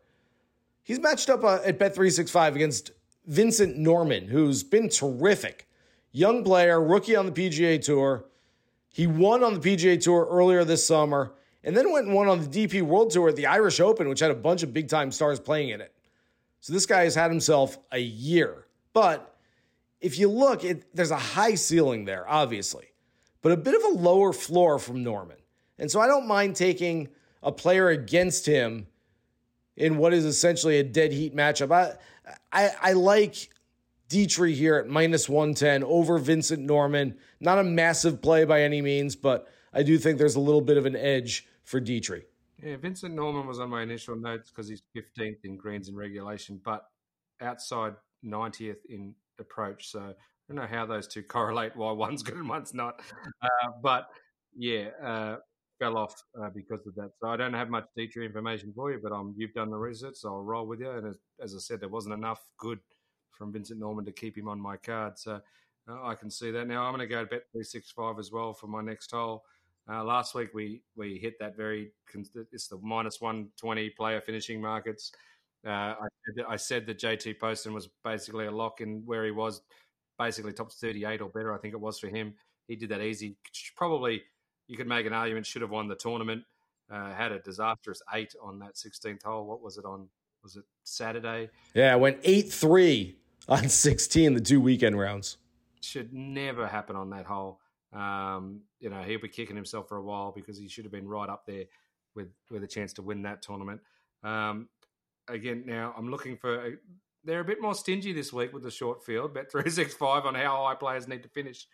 [0.90, 2.90] he's matched up uh, at Bet365 against
[3.24, 5.68] Vincent Norrman, who's been terrific.
[6.10, 8.24] Young player, rookie on the PGA Tour.
[8.88, 12.40] He won on the PGA Tour earlier this summer and then went and won on
[12.40, 15.12] the DP World Tour at the Irish Open, which had a bunch of big time
[15.12, 15.94] stars playing in it.
[16.60, 18.66] So this guy has had himself a year.
[18.92, 19.36] But
[20.00, 22.86] if you look, it, there's a high ceiling there, obviously,
[23.42, 25.38] but a bit of a lower floor from Norrman.
[25.78, 27.10] And so I don't mind taking
[27.44, 28.88] a player against him
[29.80, 31.72] in what is essentially a dead heat matchup.
[31.72, 31.94] I,
[32.52, 33.48] I, I like
[34.08, 37.16] Detry here at minus 110 over Vincent Norrman.
[37.40, 40.76] Not a massive play by any means, but I do think there's a little bit
[40.76, 42.24] of an edge for Detry.
[42.62, 46.60] Yeah, Vincent Norrman was on my initial notes because he's 15th in greens in regulation,
[46.62, 46.84] but
[47.40, 49.88] outside 90th in approach.
[49.88, 50.12] So I
[50.48, 53.00] don't know how those two correlate, why one's good and one's not.
[53.42, 54.08] Uh, but
[54.54, 55.36] yeah, uh,
[55.80, 57.10] fell off uh, because of that.
[57.20, 60.16] So I don't have much Detry information for you, but um, you've done the research,
[60.16, 60.90] so I'll roll with you.
[60.90, 62.78] And as, as I said, there wasn't enough good
[63.32, 65.18] from Vincent Norrman to keep him on my card.
[65.18, 65.40] So
[65.88, 66.68] uh, I can see that.
[66.68, 69.42] Now I'm going to go to bet 365 as well for my next hole.
[69.90, 71.90] Uh, last week we we hit that very
[72.52, 75.10] it's the minus one twenty player finishing markets.
[75.66, 76.06] Uh, I,
[76.48, 79.62] I, said that JT Poston was basically a lock in where he was,
[80.18, 81.52] basically top thirty eight or better.
[81.52, 82.34] I think it was for him.
[82.68, 83.36] He did that easy.
[83.74, 84.22] Probably
[84.70, 86.44] you could make an argument should have won the tournament.
[86.88, 89.44] Uh, had a disastrous eight on that 16th hole.
[89.44, 90.08] What was it on?
[90.44, 91.50] Was it Saturday?
[91.74, 93.16] Yeah, went eight three
[93.48, 95.38] on 16 the two weekend rounds.
[95.82, 97.60] Should never happen on that hole.
[97.92, 101.08] Um, you know, he'll be kicking himself for a while because he should have been
[101.08, 101.64] right up there
[102.14, 103.80] with with a chance to win that tournament.
[104.22, 104.68] Um,
[105.28, 106.78] again, now I'm looking for.
[107.24, 109.34] They're a bit more stingy this week with the short field.
[109.34, 111.66] Bet three six five on how high players need to finish.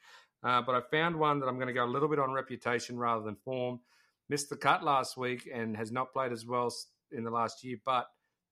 [0.46, 2.96] Uh, but I found one that I'm going to go a little bit on reputation
[2.96, 3.80] rather than form.
[4.28, 6.72] Missed the cut last week and has not played as well
[7.10, 7.78] in the last year.
[7.84, 8.06] But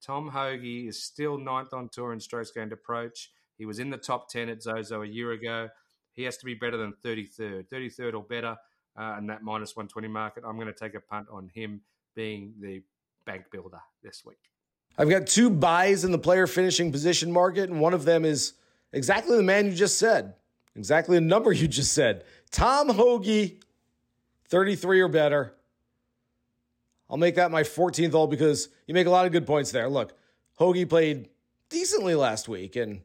[0.04, 3.30] Tom Hoge is still ninth on tour in strokes gained approach.
[3.58, 5.68] He was in the top ten at Zozo a year ago.
[6.14, 8.56] He has to be better than 33rd, 33rd or better,
[8.98, 10.42] uh, and that minus 120 market.
[10.46, 11.80] I'm going to take a punt on him
[12.16, 12.82] being the
[13.24, 14.38] bank builder this week.
[14.98, 18.54] I've got two buys in the player finishing position market, and one of them is
[18.92, 20.34] exactly the man you just said,
[20.76, 22.24] exactly the number you just said.
[22.50, 23.54] Tom Hoge,
[24.48, 25.54] 33 or better.
[27.10, 29.88] I'll make that my 14th hole because you make a lot of good points there.
[29.88, 30.14] Look,
[30.54, 31.28] Hoge played
[31.68, 33.02] decently last week, and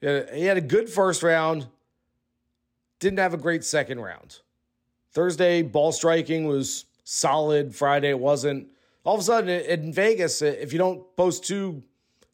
[0.00, 1.66] he had a good first round,
[2.98, 4.40] didn't have a great second round.
[5.12, 7.74] Thursday, ball striking was solid.
[7.74, 8.68] Friday, it wasn't.
[9.04, 11.82] All of a sudden, in Vegas, if you don't post two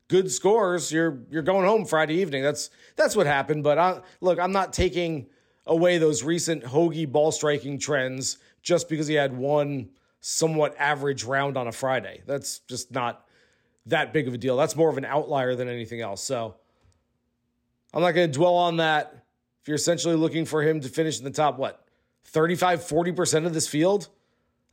[0.08, 2.42] good scores, you're you're going home Friday evening.
[2.42, 3.62] That's that's what happened.
[3.64, 5.26] But I, look, I'm not taking
[5.66, 9.90] away those recent Hoge ball striking trends just because he had one
[10.20, 12.22] somewhat average round on a Friday.
[12.26, 13.26] That's just not
[13.86, 14.56] that big of a deal.
[14.56, 16.22] That's more of an outlier than anything else.
[16.22, 16.56] So
[17.94, 19.26] I'm not going to dwell on that
[19.66, 21.84] if you're essentially looking for him to finish in the top, what,
[22.26, 24.08] 35, 40% of this field,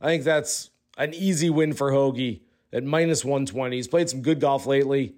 [0.00, 2.40] I think that's an easy win for Hoge
[2.72, 3.74] at minus 120.
[3.74, 5.16] He's played some good golf lately.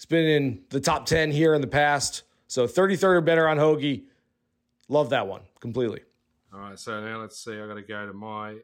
[0.00, 2.22] He's been in the top 10 here in the past.
[2.46, 4.00] So 33rd or better on Hoge.
[4.88, 6.00] Love that one completely.
[6.54, 7.60] All right, so now let's see.
[7.60, 8.56] I got to go to my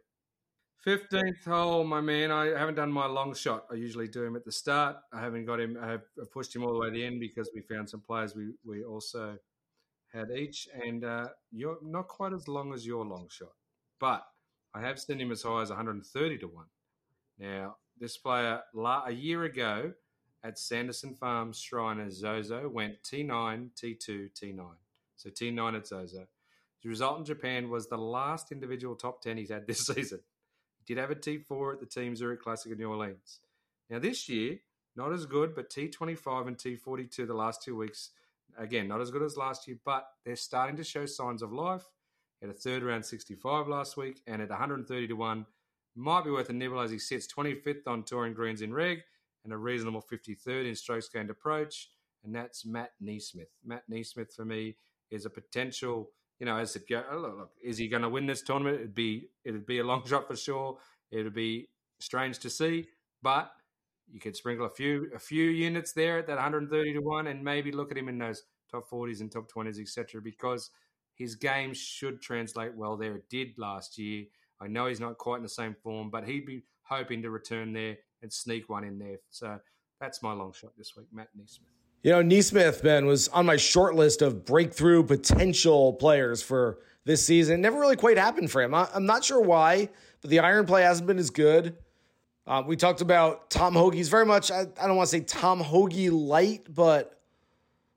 [0.86, 2.30] 15th hole, my man.
[2.30, 3.66] I haven't done my long shot.
[3.70, 4.96] I usually do him at the start.
[5.12, 5.76] I haven't got him.
[5.78, 8.34] I have pushed him all the way to the end because we found some players
[8.34, 9.36] we, we also
[10.10, 13.52] had each, and uh, you're not quite as long as your long shot,
[14.00, 14.24] but
[14.72, 16.64] I have seen him as high as 130 to one.
[17.38, 19.92] Now, this player a year ago
[20.44, 24.66] at Sanderson Farms Shriner, Zozo went T9, T2, T9.
[25.16, 26.26] So T9 at Zozo.
[26.82, 30.20] The result in Japan was the last individual top 10 he's had this season.
[30.78, 33.40] He did have a T4 at the Team Zurich Classic in New Orleans.
[33.90, 34.58] Now, this year,
[34.94, 38.10] not as good, but T25 and T42 the last two weeks.
[38.58, 41.84] Again, not as good as last year, but they're starting to show signs of life.
[42.40, 45.46] Had a third round 65 last week and at 130 to 1.
[45.94, 49.02] Might be worth a nibble as he sits 25th on touring greens in reg
[49.46, 51.88] and a reasonable 53rd in strokes gained approach.
[52.24, 53.46] And that's Matt NeSmith.
[53.64, 54.76] Matt NeSmith for me
[55.10, 57.04] is a potential, you know, as it go.
[57.10, 58.76] Oh, look, look, is he going to win this tournament?
[58.76, 60.78] It'd be it'd be a long shot for sure.
[61.12, 61.68] It'd be
[62.00, 62.88] strange to see,
[63.22, 63.52] but
[64.10, 67.44] you could sprinkle a few a few units there at that 130 to one, and
[67.44, 70.20] maybe look at him in those top 40s and top 20s, etc.
[70.20, 70.70] Because
[71.14, 73.14] his game should translate well there.
[73.14, 74.24] It did last year.
[74.60, 77.72] I know he's not quite in the same form, but he'd be hoping to return
[77.72, 79.18] there and sneak one in there.
[79.30, 79.58] So
[80.00, 81.60] that's my long shot this week, Matt NeSmith.
[82.02, 87.24] You know, NeSmith, Ben, was on my short list of breakthrough potential players for this
[87.24, 87.56] season.
[87.56, 88.74] It never really quite happened for him.
[88.74, 89.88] I'm not sure why,
[90.20, 91.76] but the iron play hasn't been as good.
[92.46, 93.94] Uh, we talked about Tom Hoge.
[93.94, 97.20] He's very much, I, I don't want to say Tom Hoge light, but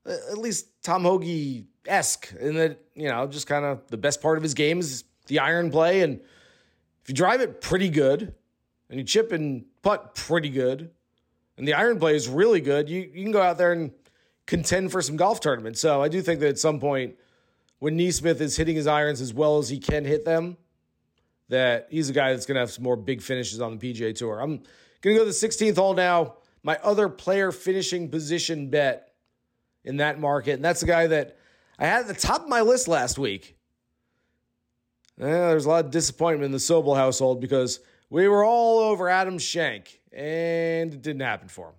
[0.08, 4.38] at least Tom Hoge esque in that, you know, just kind of the best part
[4.38, 6.02] of his game is the iron play.
[6.02, 6.20] And
[7.04, 8.34] if you drive it pretty good
[8.90, 10.92] and you chip and putt pretty good,
[11.58, 13.92] and the iron play is really good, you, you can go out there and
[14.46, 15.80] contend for some golf tournaments.
[15.80, 17.16] So I do think that at some point,
[17.80, 20.58] when NeSmith is hitting his irons as well as he can hit them,
[21.50, 24.16] that he's a guy that's going to have some more big finishes on the PGA
[24.16, 24.40] Tour.
[24.40, 24.58] I'm
[25.02, 26.36] going to go to the 16th hole now.
[26.64, 29.14] My other player finishing position bet
[29.84, 31.38] in that market, and that's a guy that
[31.78, 33.58] I had at the top of my list last week.
[35.20, 39.10] Eh, there's a lot of disappointment in the Sobel household because we were all over
[39.10, 41.76] Adam Schenk, and it didn't happen for him.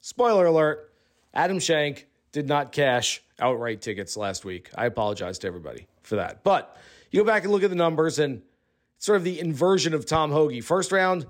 [0.00, 0.92] Spoiler alert
[1.32, 4.70] Adam Schenk did not cash outright tickets last week.
[4.74, 6.44] I apologize to everybody for that.
[6.44, 6.76] But
[7.10, 8.42] you go back and look at the numbers, and
[8.96, 10.62] it's sort of the inversion of Tom Hoge.
[10.62, 11.26] First round,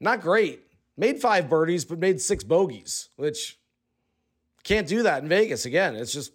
[0.00, 0.62] not great.
[0.96, 3.58] Made five birdies, but made six bogeys, which
[4.62, 5.64] can't do that in Vegas.
[5.64, 6.32] Again, it's just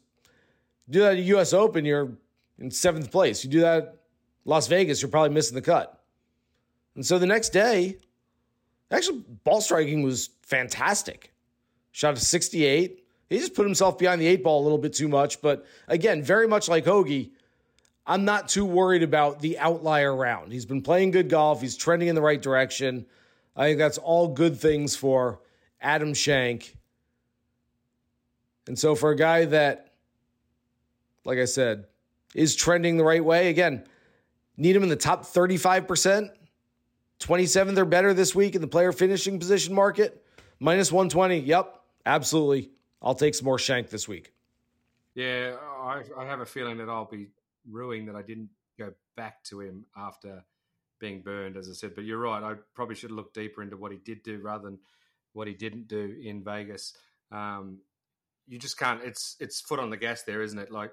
[0.89, 2.13] do that at US Open, you're
[2.57, 3.43] in seventh place.
[3.43, 3.97] You do that
[4.45, 5.96] Las Vegas, you're probably missing the cut.
[6.97, 7.99] And so the next day,
[8.91, 11.31] actually, ball striking was fantastic.
[11.91, 13.03] Shot a 68.
[13.29, 15.39] He just put himself behind the eight ball a little bit too much.
[15.39, 17.29] But again, very much like Hoge,
[18.07, 20.51] I'm not too worried about the outlier round.
[20.51, 23.05] He's been playing good golf, he's trending in the right direction.
[23.55, 25.39] I think that's all good things for
[25.79, 26.77] Adam Schenk.
[28.67, 29.93] And so for a guy that,
[31.25, 31.85] like I said,
[32.33, 33.85] is trending the right way, again,
[34.57, 36.31] need him in the top 35%,
[37.20, 40.24] 27th or better this week in the player finishing position market,
[40.59, 41.39] minus 120.
[41.39, 42.72] Yep, absolutely.
[43.01, 44.34] I'll take some more Schenk this week.
[45.15, 47.28] Yeah, I, I have a feeling that I'll be
[47.70, 50.43] ruining that I didn't go back to him after
[50.99, 51.95] being burned, as I said.
[51.95, 52.43] But you're right.
[52.43, 54.80] I probably should looked deeper into what he did do rather than
[55.34, 56.93] what he didn't do in Vegas.
[57.32, 57.80] Um,
[58.47, 59.03] you just can't.
[59.03, 60.72] It's it's foot on the gas there, isn't it?
[60.72, 60.91] Like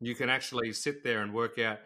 [0.00, 1.78] you can actually sit there and work out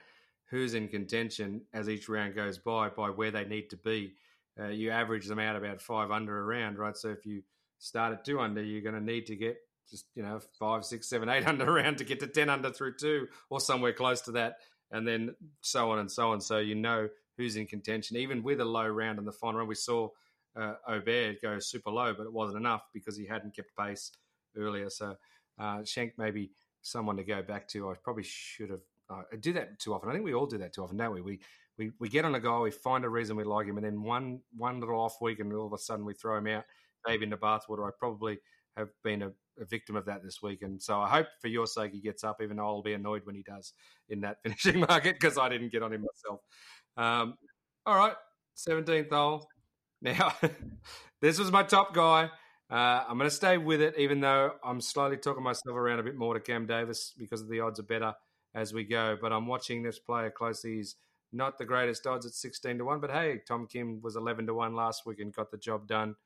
[0.46, 4.14] who's in contention as each round goes by by where they need to be.
[4.58, 6.96] Uh, you average them out about five under a round, right?
[6.96, 7.42] So if you
[7.78, 9.58] start at two under, you're going to need to get
[9.90, 12.94] just you know five, six, seven, eight under round to get to ten under through
[12.94, 14.56] two or somewhere close to that,
[14.90, 16.40] and then so on and so on.
[16.40, 19.68] So you know who's in contention, even with a low round in the final round.
[19.68, 20.08] We saw
[20.56, 20.74] uh,
[21.42, 24.12] go super low, but it wasn't enough because he hadn't kept pace
[24.56, 24.90] earlier.
[24.90, 25.16] So
[25.58, 26.50] uh, Schenk maybe
[26.82, 27.90] someone to go back to.
[27.90, 28.80] I probably should have.
[29.08, 30.08] Uh, I do that too often.
[30.08, 31.20] I think we all do that too often, don't we?
[31.20, 31.40] We
[31.78, 34.02] we we get on a guy, we find a reason we like him, and then
[34.02, 36.64] one one little off week, and all of a sudden we throw him out,
[37.06, 37.86] maybe in the bathwater.
[37.86, 38.38] I probably
[38.76, 40.62] have been a, a, victim of that this week.
[40.62, 43.22] And so I hope for your sake he gets up, even though I'll be annoyed
[43.24, 43.72] when he does
[44.08, 46.40] in that finishing market because I didn't get on him myself.
[46.96, 47.34] Um,
[47.84, 48.14] all right,
[48.56, 49.48] 17th hole.
[50.02, 50.34] Now,
[51.20, 52.30] this was my top guy.
[52.68, 56.02] Uh, I'm going to stay with it, even though I'm slowly talking myself around a
[56.02, 58.12] bit more to Cam Davis because the odds are better
[58.56, 59.16] as we go.
[59.20, 60.76] But I'm watching this player closely.
[60.76, 60.96] He's
[61.32, 64.54] not the greatest odds at 16 to 1, but hey, Tom Kim was 11 to
[64.54, 66.16] 1 last week and got the job done.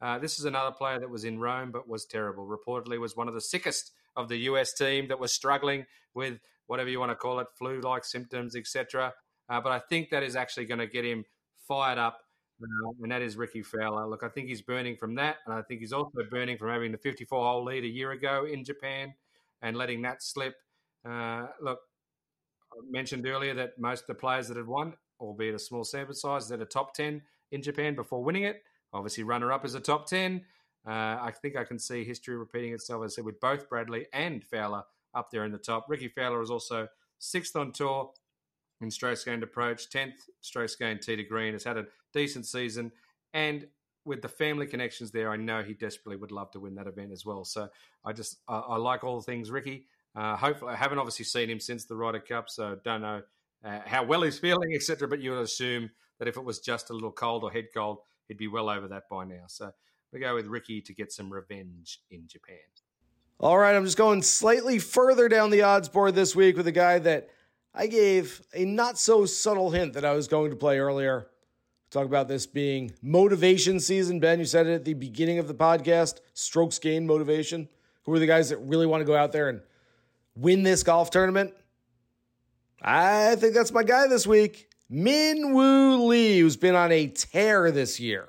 [0.00, 2.46] Uh, this is another player that was in Rome but was terrible.
[2.46, 6.90] Reportedly, was one of the sickest of the US team that was struggling with whatever
[6.90, 9.12] you want to call it, flu-like symptoms, etc.
[9.48, 11.24] Uh, but I think that is actually going to get him
[11.66, 12.18] fired up,
[12.62, 14.06] uh, and that is Rickie Fowler.
[14.08, 16.92] Look, I think he's burning from that, and I think he's also burning from having
[16.92, 19.14] the 54-hole lead a year ago in Japan
[19.62, 20.54] and letting that slip.
[21.08, 21.80] Uh, look,
[22.72, 26.14] I mentioned earlier that most of the players that had won, albeit a small sample
[26.14, 28.62] size, that are top 10 in Japan before winning it.
[28.92, 30.42] Obviously, runner up is a top 10.
[30.86, 34.06] Uh, I think I can see history repeating itself, as I said, with both Bradley
[34.12, 34.82] and Fowler
[35.14, 35.86] up there in the top.
[35.88, 36.88] Rickie Fowler is also
[37.18, 38.10] sixth on tour
[38.80, 42.90] in strokes gained approach, 10th strokes gained tee to green, has had a decent season.
[43.32, 43.66] And
[44.04, 47.12] with the family connections there, I know he desperately would love to win that event
[47.12, 47.44] as well.
[47.44, 47.68] So
[48.04, 49.86] I just, I, I like all things Rickie.
[50.14, 53.22] Uh, hopefully, I haven't obviously seen him since the Ryder Cup, so don't know
[53.64, 55.08] uh, how well he's feeling, etc.
[55.08, 57.98] But you would assume that if it was just a little cold or head cold,
[58.28, 59.44] he'd be well over that by now.
[59.46, 59.72] So
[60.12, 62.56] we go with Rickie to get some revenge in Japan.
[63.40, 66.72] All right, I'm just going slightly further down the odds board this week with a
[66.72, 67.28] guy that
[67.74, 71.26] I gave a not so subtle hint that I was going to play earlier.
[71.90, 74.20] Talk about this being motivation season.
[74.20, 77.68] Ben, you said it at the beginning of the podcast strokes gain motivation.
[78.04, 79.60] Who are the guys that really want to go out there and
[80.34, 81.54] win this golf tournament?
[82.80, 84.68] I think that's my guy this week.
[84.88, 88.28] Min Woo Lee, who's been on a tear this year.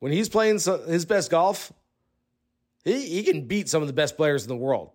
[0.00, 1.72] When he's playing his best golf,
[2.84, 4.90] he, he can beat some of the best players in the world.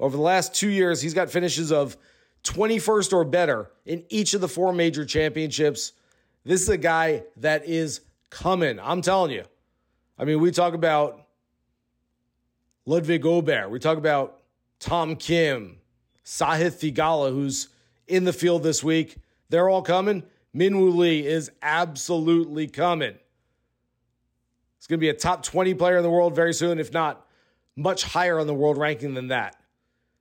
[0.00, 1.96] Over the last two years, he's got finishes of
[2.44, 5.92] 21st or better in each of the four major championships.
[6.44, 8.00] This is a guy that is
[8.30, 8.78] coming.
[8.80, 9.44] I'm telling you.
[10.18, 11.26] I mean, we talk about
[12.86, 13.70] Ludvig Åberg.
[13.70, 14.37] We talk about
[14.80, 15.78] Tom Kim,
[16.24, 17.68] Sahith Theegala, who's
[18.06, 19.16] in the field this week.
[19.48, 20.24] They're all coming.
[20.52, 23.14] Min Woo Lee is absolutely coming.
[24.78, 27.26] He's going to be a top 20 player in the world very soon, if not
[27.76, 29.56] much higher on the world ranking than that.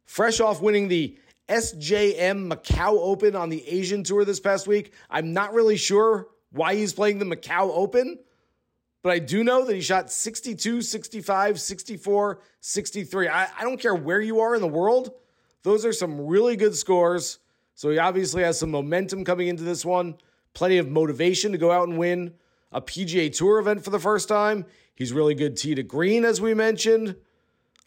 [0.05, 1.18] Fresh off winning the
[1.49, 6.76] SJM Macau Open on the Asian Tour this past week, I'm not really sure why
[6.76, 8.20] he's playing the Macau Open,
[9.08, 13.30] but I do know that he shot 62, 65, 64, 63.
[13.30, 15.12] I, I don't care where you are in the world,
[15.64, 17.39] those are some really good scores.
[17.74, 20.16] So he obviously has some momentum coming into this one,
[20.53, 22.34] plenty of motivation to go out and win
[22.74, 24.66] a PGA Tour event for the first time.
[24.93, 27.16] He's really good tee to green, as we mentioned.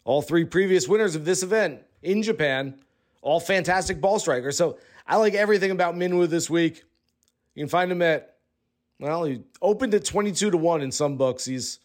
[0.03, 2.79] All three previous winners of this event in Japan,
[3.21, 4.57] all fantastic ball strikers.
[4.57, 6.83] So I like everything about Min Woo this week.
[7.53, 8.37] You can find him at,
[9.01, 11.43] well, he opened at 22 to 1 in some books.
[11.43, 11.79] He's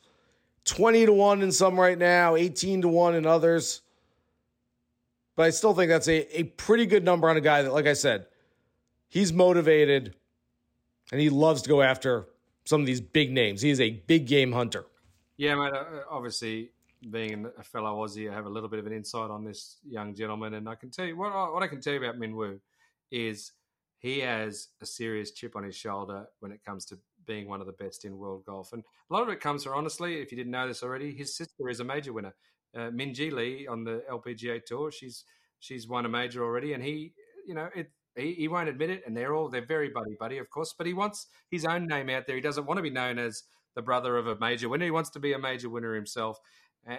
[0.66, 3.80] 20 to 1 in some right now, 18 to 1 in others.
[5.34, 7.86] But I still think that's a, a pretty good number on a guy that, like
[7.86, 8.26] I said,
[9.08, 10.14] he's motivated
[11.10, 12.26] and he loves to go after
[12.66, 13.62] some of these big names.
[13.62, 14.84] He is a big game hunter.
[15.38, 15.72] Yeah, mate.
[15.72, 16.70] Uh, obviously,
[17.10, 20.14] being a fellow Aussie, I have a little bit of an insight on this young
[20.14, 22.60] gentleman, and I can tell you what what I can tell you about Min Woo
[23.10, 23.52] is
[23.98, 27.66] he has a serious chip on his shoulder when it comes to being one of
[27.66, 30.36] the best in world golf, and a lot of it comes from honestly, if you
[30.36, 32.34] didn't know this already, his sister is a major winner
[32.76, 34.90] uh, Minjee Lee on the LPGA tour.
[34.90, 35.24] She's
[35.58, 37.12] she's won a major already, and he,
[37.46, 40.38] you know, it, he, he won't admit it, and they're all they're very buddy buddy,
[40.38, 40.74] of course.
[40.76, 42.36] But he wants his own name out there.
[42.36, 43.42] He doesn't want to be known as
[43.74, 44.84] the brother of a major winner.
[44.84, 46.38] He wants to be a major winner himself,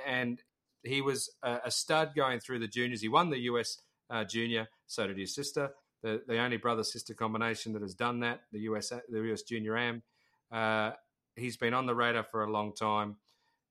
[0.05, 0.41] and
[0.83, 3.01] he was a, a stud going through the juniors.
[3.01, 3.77] He won the US
[4.09, 4.67] uh, junior.
[4.87, 5.71] So did his sister.
[6.03, 8.41] The, the only brother sister combination that has done that.
[8.51, 10.03] The US the US Junior Am.
[10.51, 10.91] Uh,
[11.35, 13.17] he's been on the radar for a long time.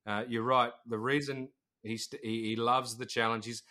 [0.06, 0.72] Uh, you're right.
[0.86, 1.48] The reason
[1.86, 3.46] He's, he, he loves the challenge.
[3.46, 3.62] He's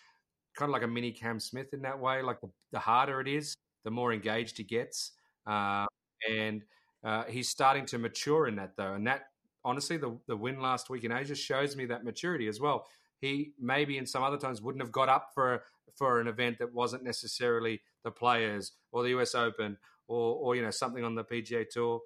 [0.55, 2.21] kind of like a mini Cam Smith in that way.
[2.21, 5.11] Like the, the harder it is, the more engaged he gets.
[5.45, 5.85] Uh,
[6.29, 6.63] and
[7.03, 8.93] uh, he's starting to mature in that, though.
[8.93, 9.23] And that,
[9.63, 12.87] honestly, the, the win last week in Asia shows me that maturity as well.
[13.21, 15.63] He maybe in some other times wouldn't have got up for
[15.95, 19.77] for an event that wasn't necessarily the Players or the US Open
[20.07, 21.99] or or you know something on the PGA Tour.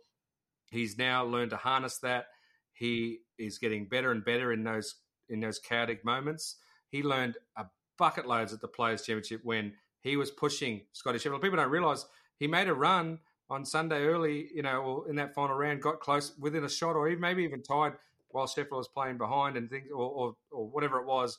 [0.72, 2.26] He's now learned to harness that.
[2.74, 4.96] He is getting better and better in those
[5.30, 6.56] in those chaotic moments.
[6.90, 7.66] He learned a
[8.00, 11.42] bucket loads at the Players Championship when he was pushing Scotty Scheffler.
[11.42, 12.06] People don't realize
[12.38, 13.20] he made a run
[13.50, 16.96] on Sunday early, you know, or in that final round, got close within a shot,
[16.96, 17.94] or even maybe even tied
[18.30, 21.38] while Scheffler was playing behind and things, or, or, or whatever it was,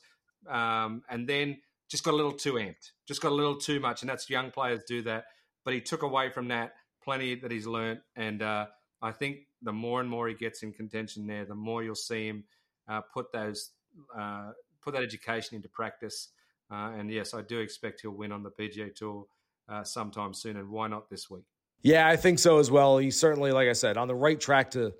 [0.49, 1.57] um, and then
[1.91, 4.49] just got a little too amped, just got a little too much, and that's young
[4.49, 5.25] players do that.
[5.65, 6.73] But he took away from that
[7.03, 8.67] plenty that he's learned, and uh,
[9.01, 12.27] I think the more and more he gets in contention there, the more you'll see
[12.27, 12.45] him
[12.87, 13.71] uh, put those
[14.17, 16.29] uh, put that education into practice.
[16.71, 19.25] Uh, and yes, I do expect he'll win on the PGA Tour
[19.67, 20.55] uh, sometime soon.
[20.55, 21.43] And why not this week?
[21.81, 22.97] Yeah, I think so as well.
[22.97, 24.93] He's certainly, like I said, on the right track to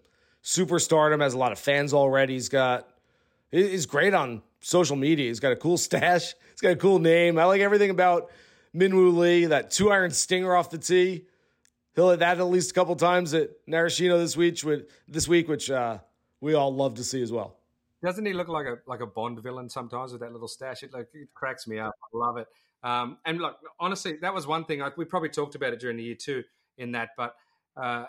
[0.44, 1.22] superstardom.
[1.22, 2.34] Has a lot of fans already.
[2.34, 2.88] He's got.
[3.52, 5.28] He's great on social media.
[5.28, 6.34] He's got a cool stash.
[6.52, 7.38] He's got a cool name.
[7.38, 8.32] I like everything about
[8.74, 9.46] Min Woo Lee.
[9.46, 11.26] That two iron stinger off the tee.
[11.96, 14.64] He'll hit that at least a couple times at Narashino this week.
[14.64, 15.98] with, This week, which uh,
[16.40, 17.58] we all love to see as well.
[18.04, 20.82] Doesn't he look like a like a Bond villain sometimes with that little stash?
[20.82, 21.94] It like it cracks me up.
[22.02, 22.48] I love it.
[22.84, 24.82] Um, and look, honestly, that was one thing.
[24.82, 26.44] I, we probably talked about it during the year too
[26.80, 27.36] in that, but
[27.78, 28.06] uh,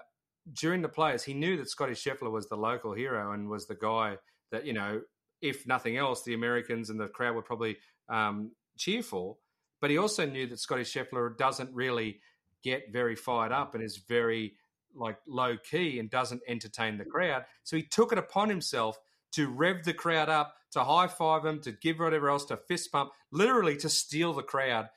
[0.54, 3.74] during the players, he knew that Scotty Scheffler was the local hero and was the
[3.74, 4.16] guy
[4.50, 5.02] that you know,
[5.42, 7.76] if nothing else, the Americans and the crowd would probably
[8.08, 9.36] um, cheer for.
[9.80, 12.20] But he also knew that Scotty Scheffler doesn't really
[12.62, 14.54] get very fired up and is very
[14.94, 17.44] like low key and doesn't entertain the crowd.
[17.64, 18.98] So he took it upon himself
[19.32, 22.92] to rev the crowd up, to high five them, to give whatever else, to fist
[22.92, 24.88] pump, literally to steal the crowd.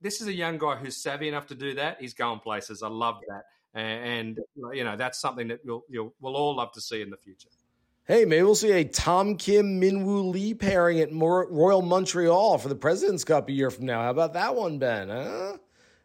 [0.00, 1.98] This is a young guy who's savvy enough to do that.
[2.00, 2.82] He's going places.
[2.82, 4.38] I love that, and,
[4.72, 7.48] you know that's something that you'll, you'll we'll all love to see in the future.
[8.10, 12.70] Hey, maybe we'll see a Tom Kim Min Woo Lee pairing at Royal Montreal for
[12.70, 14.00] the President's Cup a year from now.
[14.00, 15.10] How about that one, Ben?
[15.10, 15.58] Huh?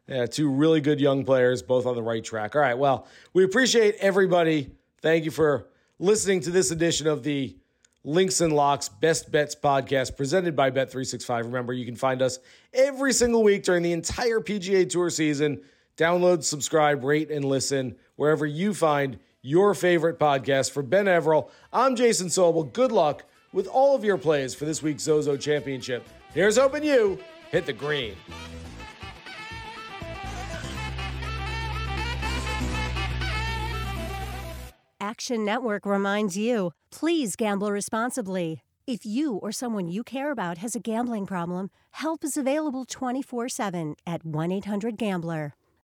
[0.09, 2.57] Yeah, two really good young players, both on the right track.
[2.57, 4.71] All right, well, we appreciate everybody.
[5.01, 7.55] Thank you for listening to this edition of the
[8.03, 11.43] Links and Locks Best Bets podcast presented by Bet365.
[11.45, 12.37] Remember, you can find us
[12.73, 15.61] every single week during the entire PGA Tour season.
[15.95, 20.71] Download, subscribe, rate, and listen wherever you find your favorite podcast.
[20.71, 22.71] For Ben Everill, I'm Jason Sobel.
[22.73, 26.07] Good luck with all of your plays for this week's Zozo Championship.
[26.33, 27.19] Here's hoping you
[27.51, 28.15] hit the green.
[34.99, 38.61] Action Network reminds you please gamble responsibly.
[38.87, 43.49] If you or someone you care about has a gambling problem, help is available 24
[43.49, 45.53] 7 at 1 800 Gambler.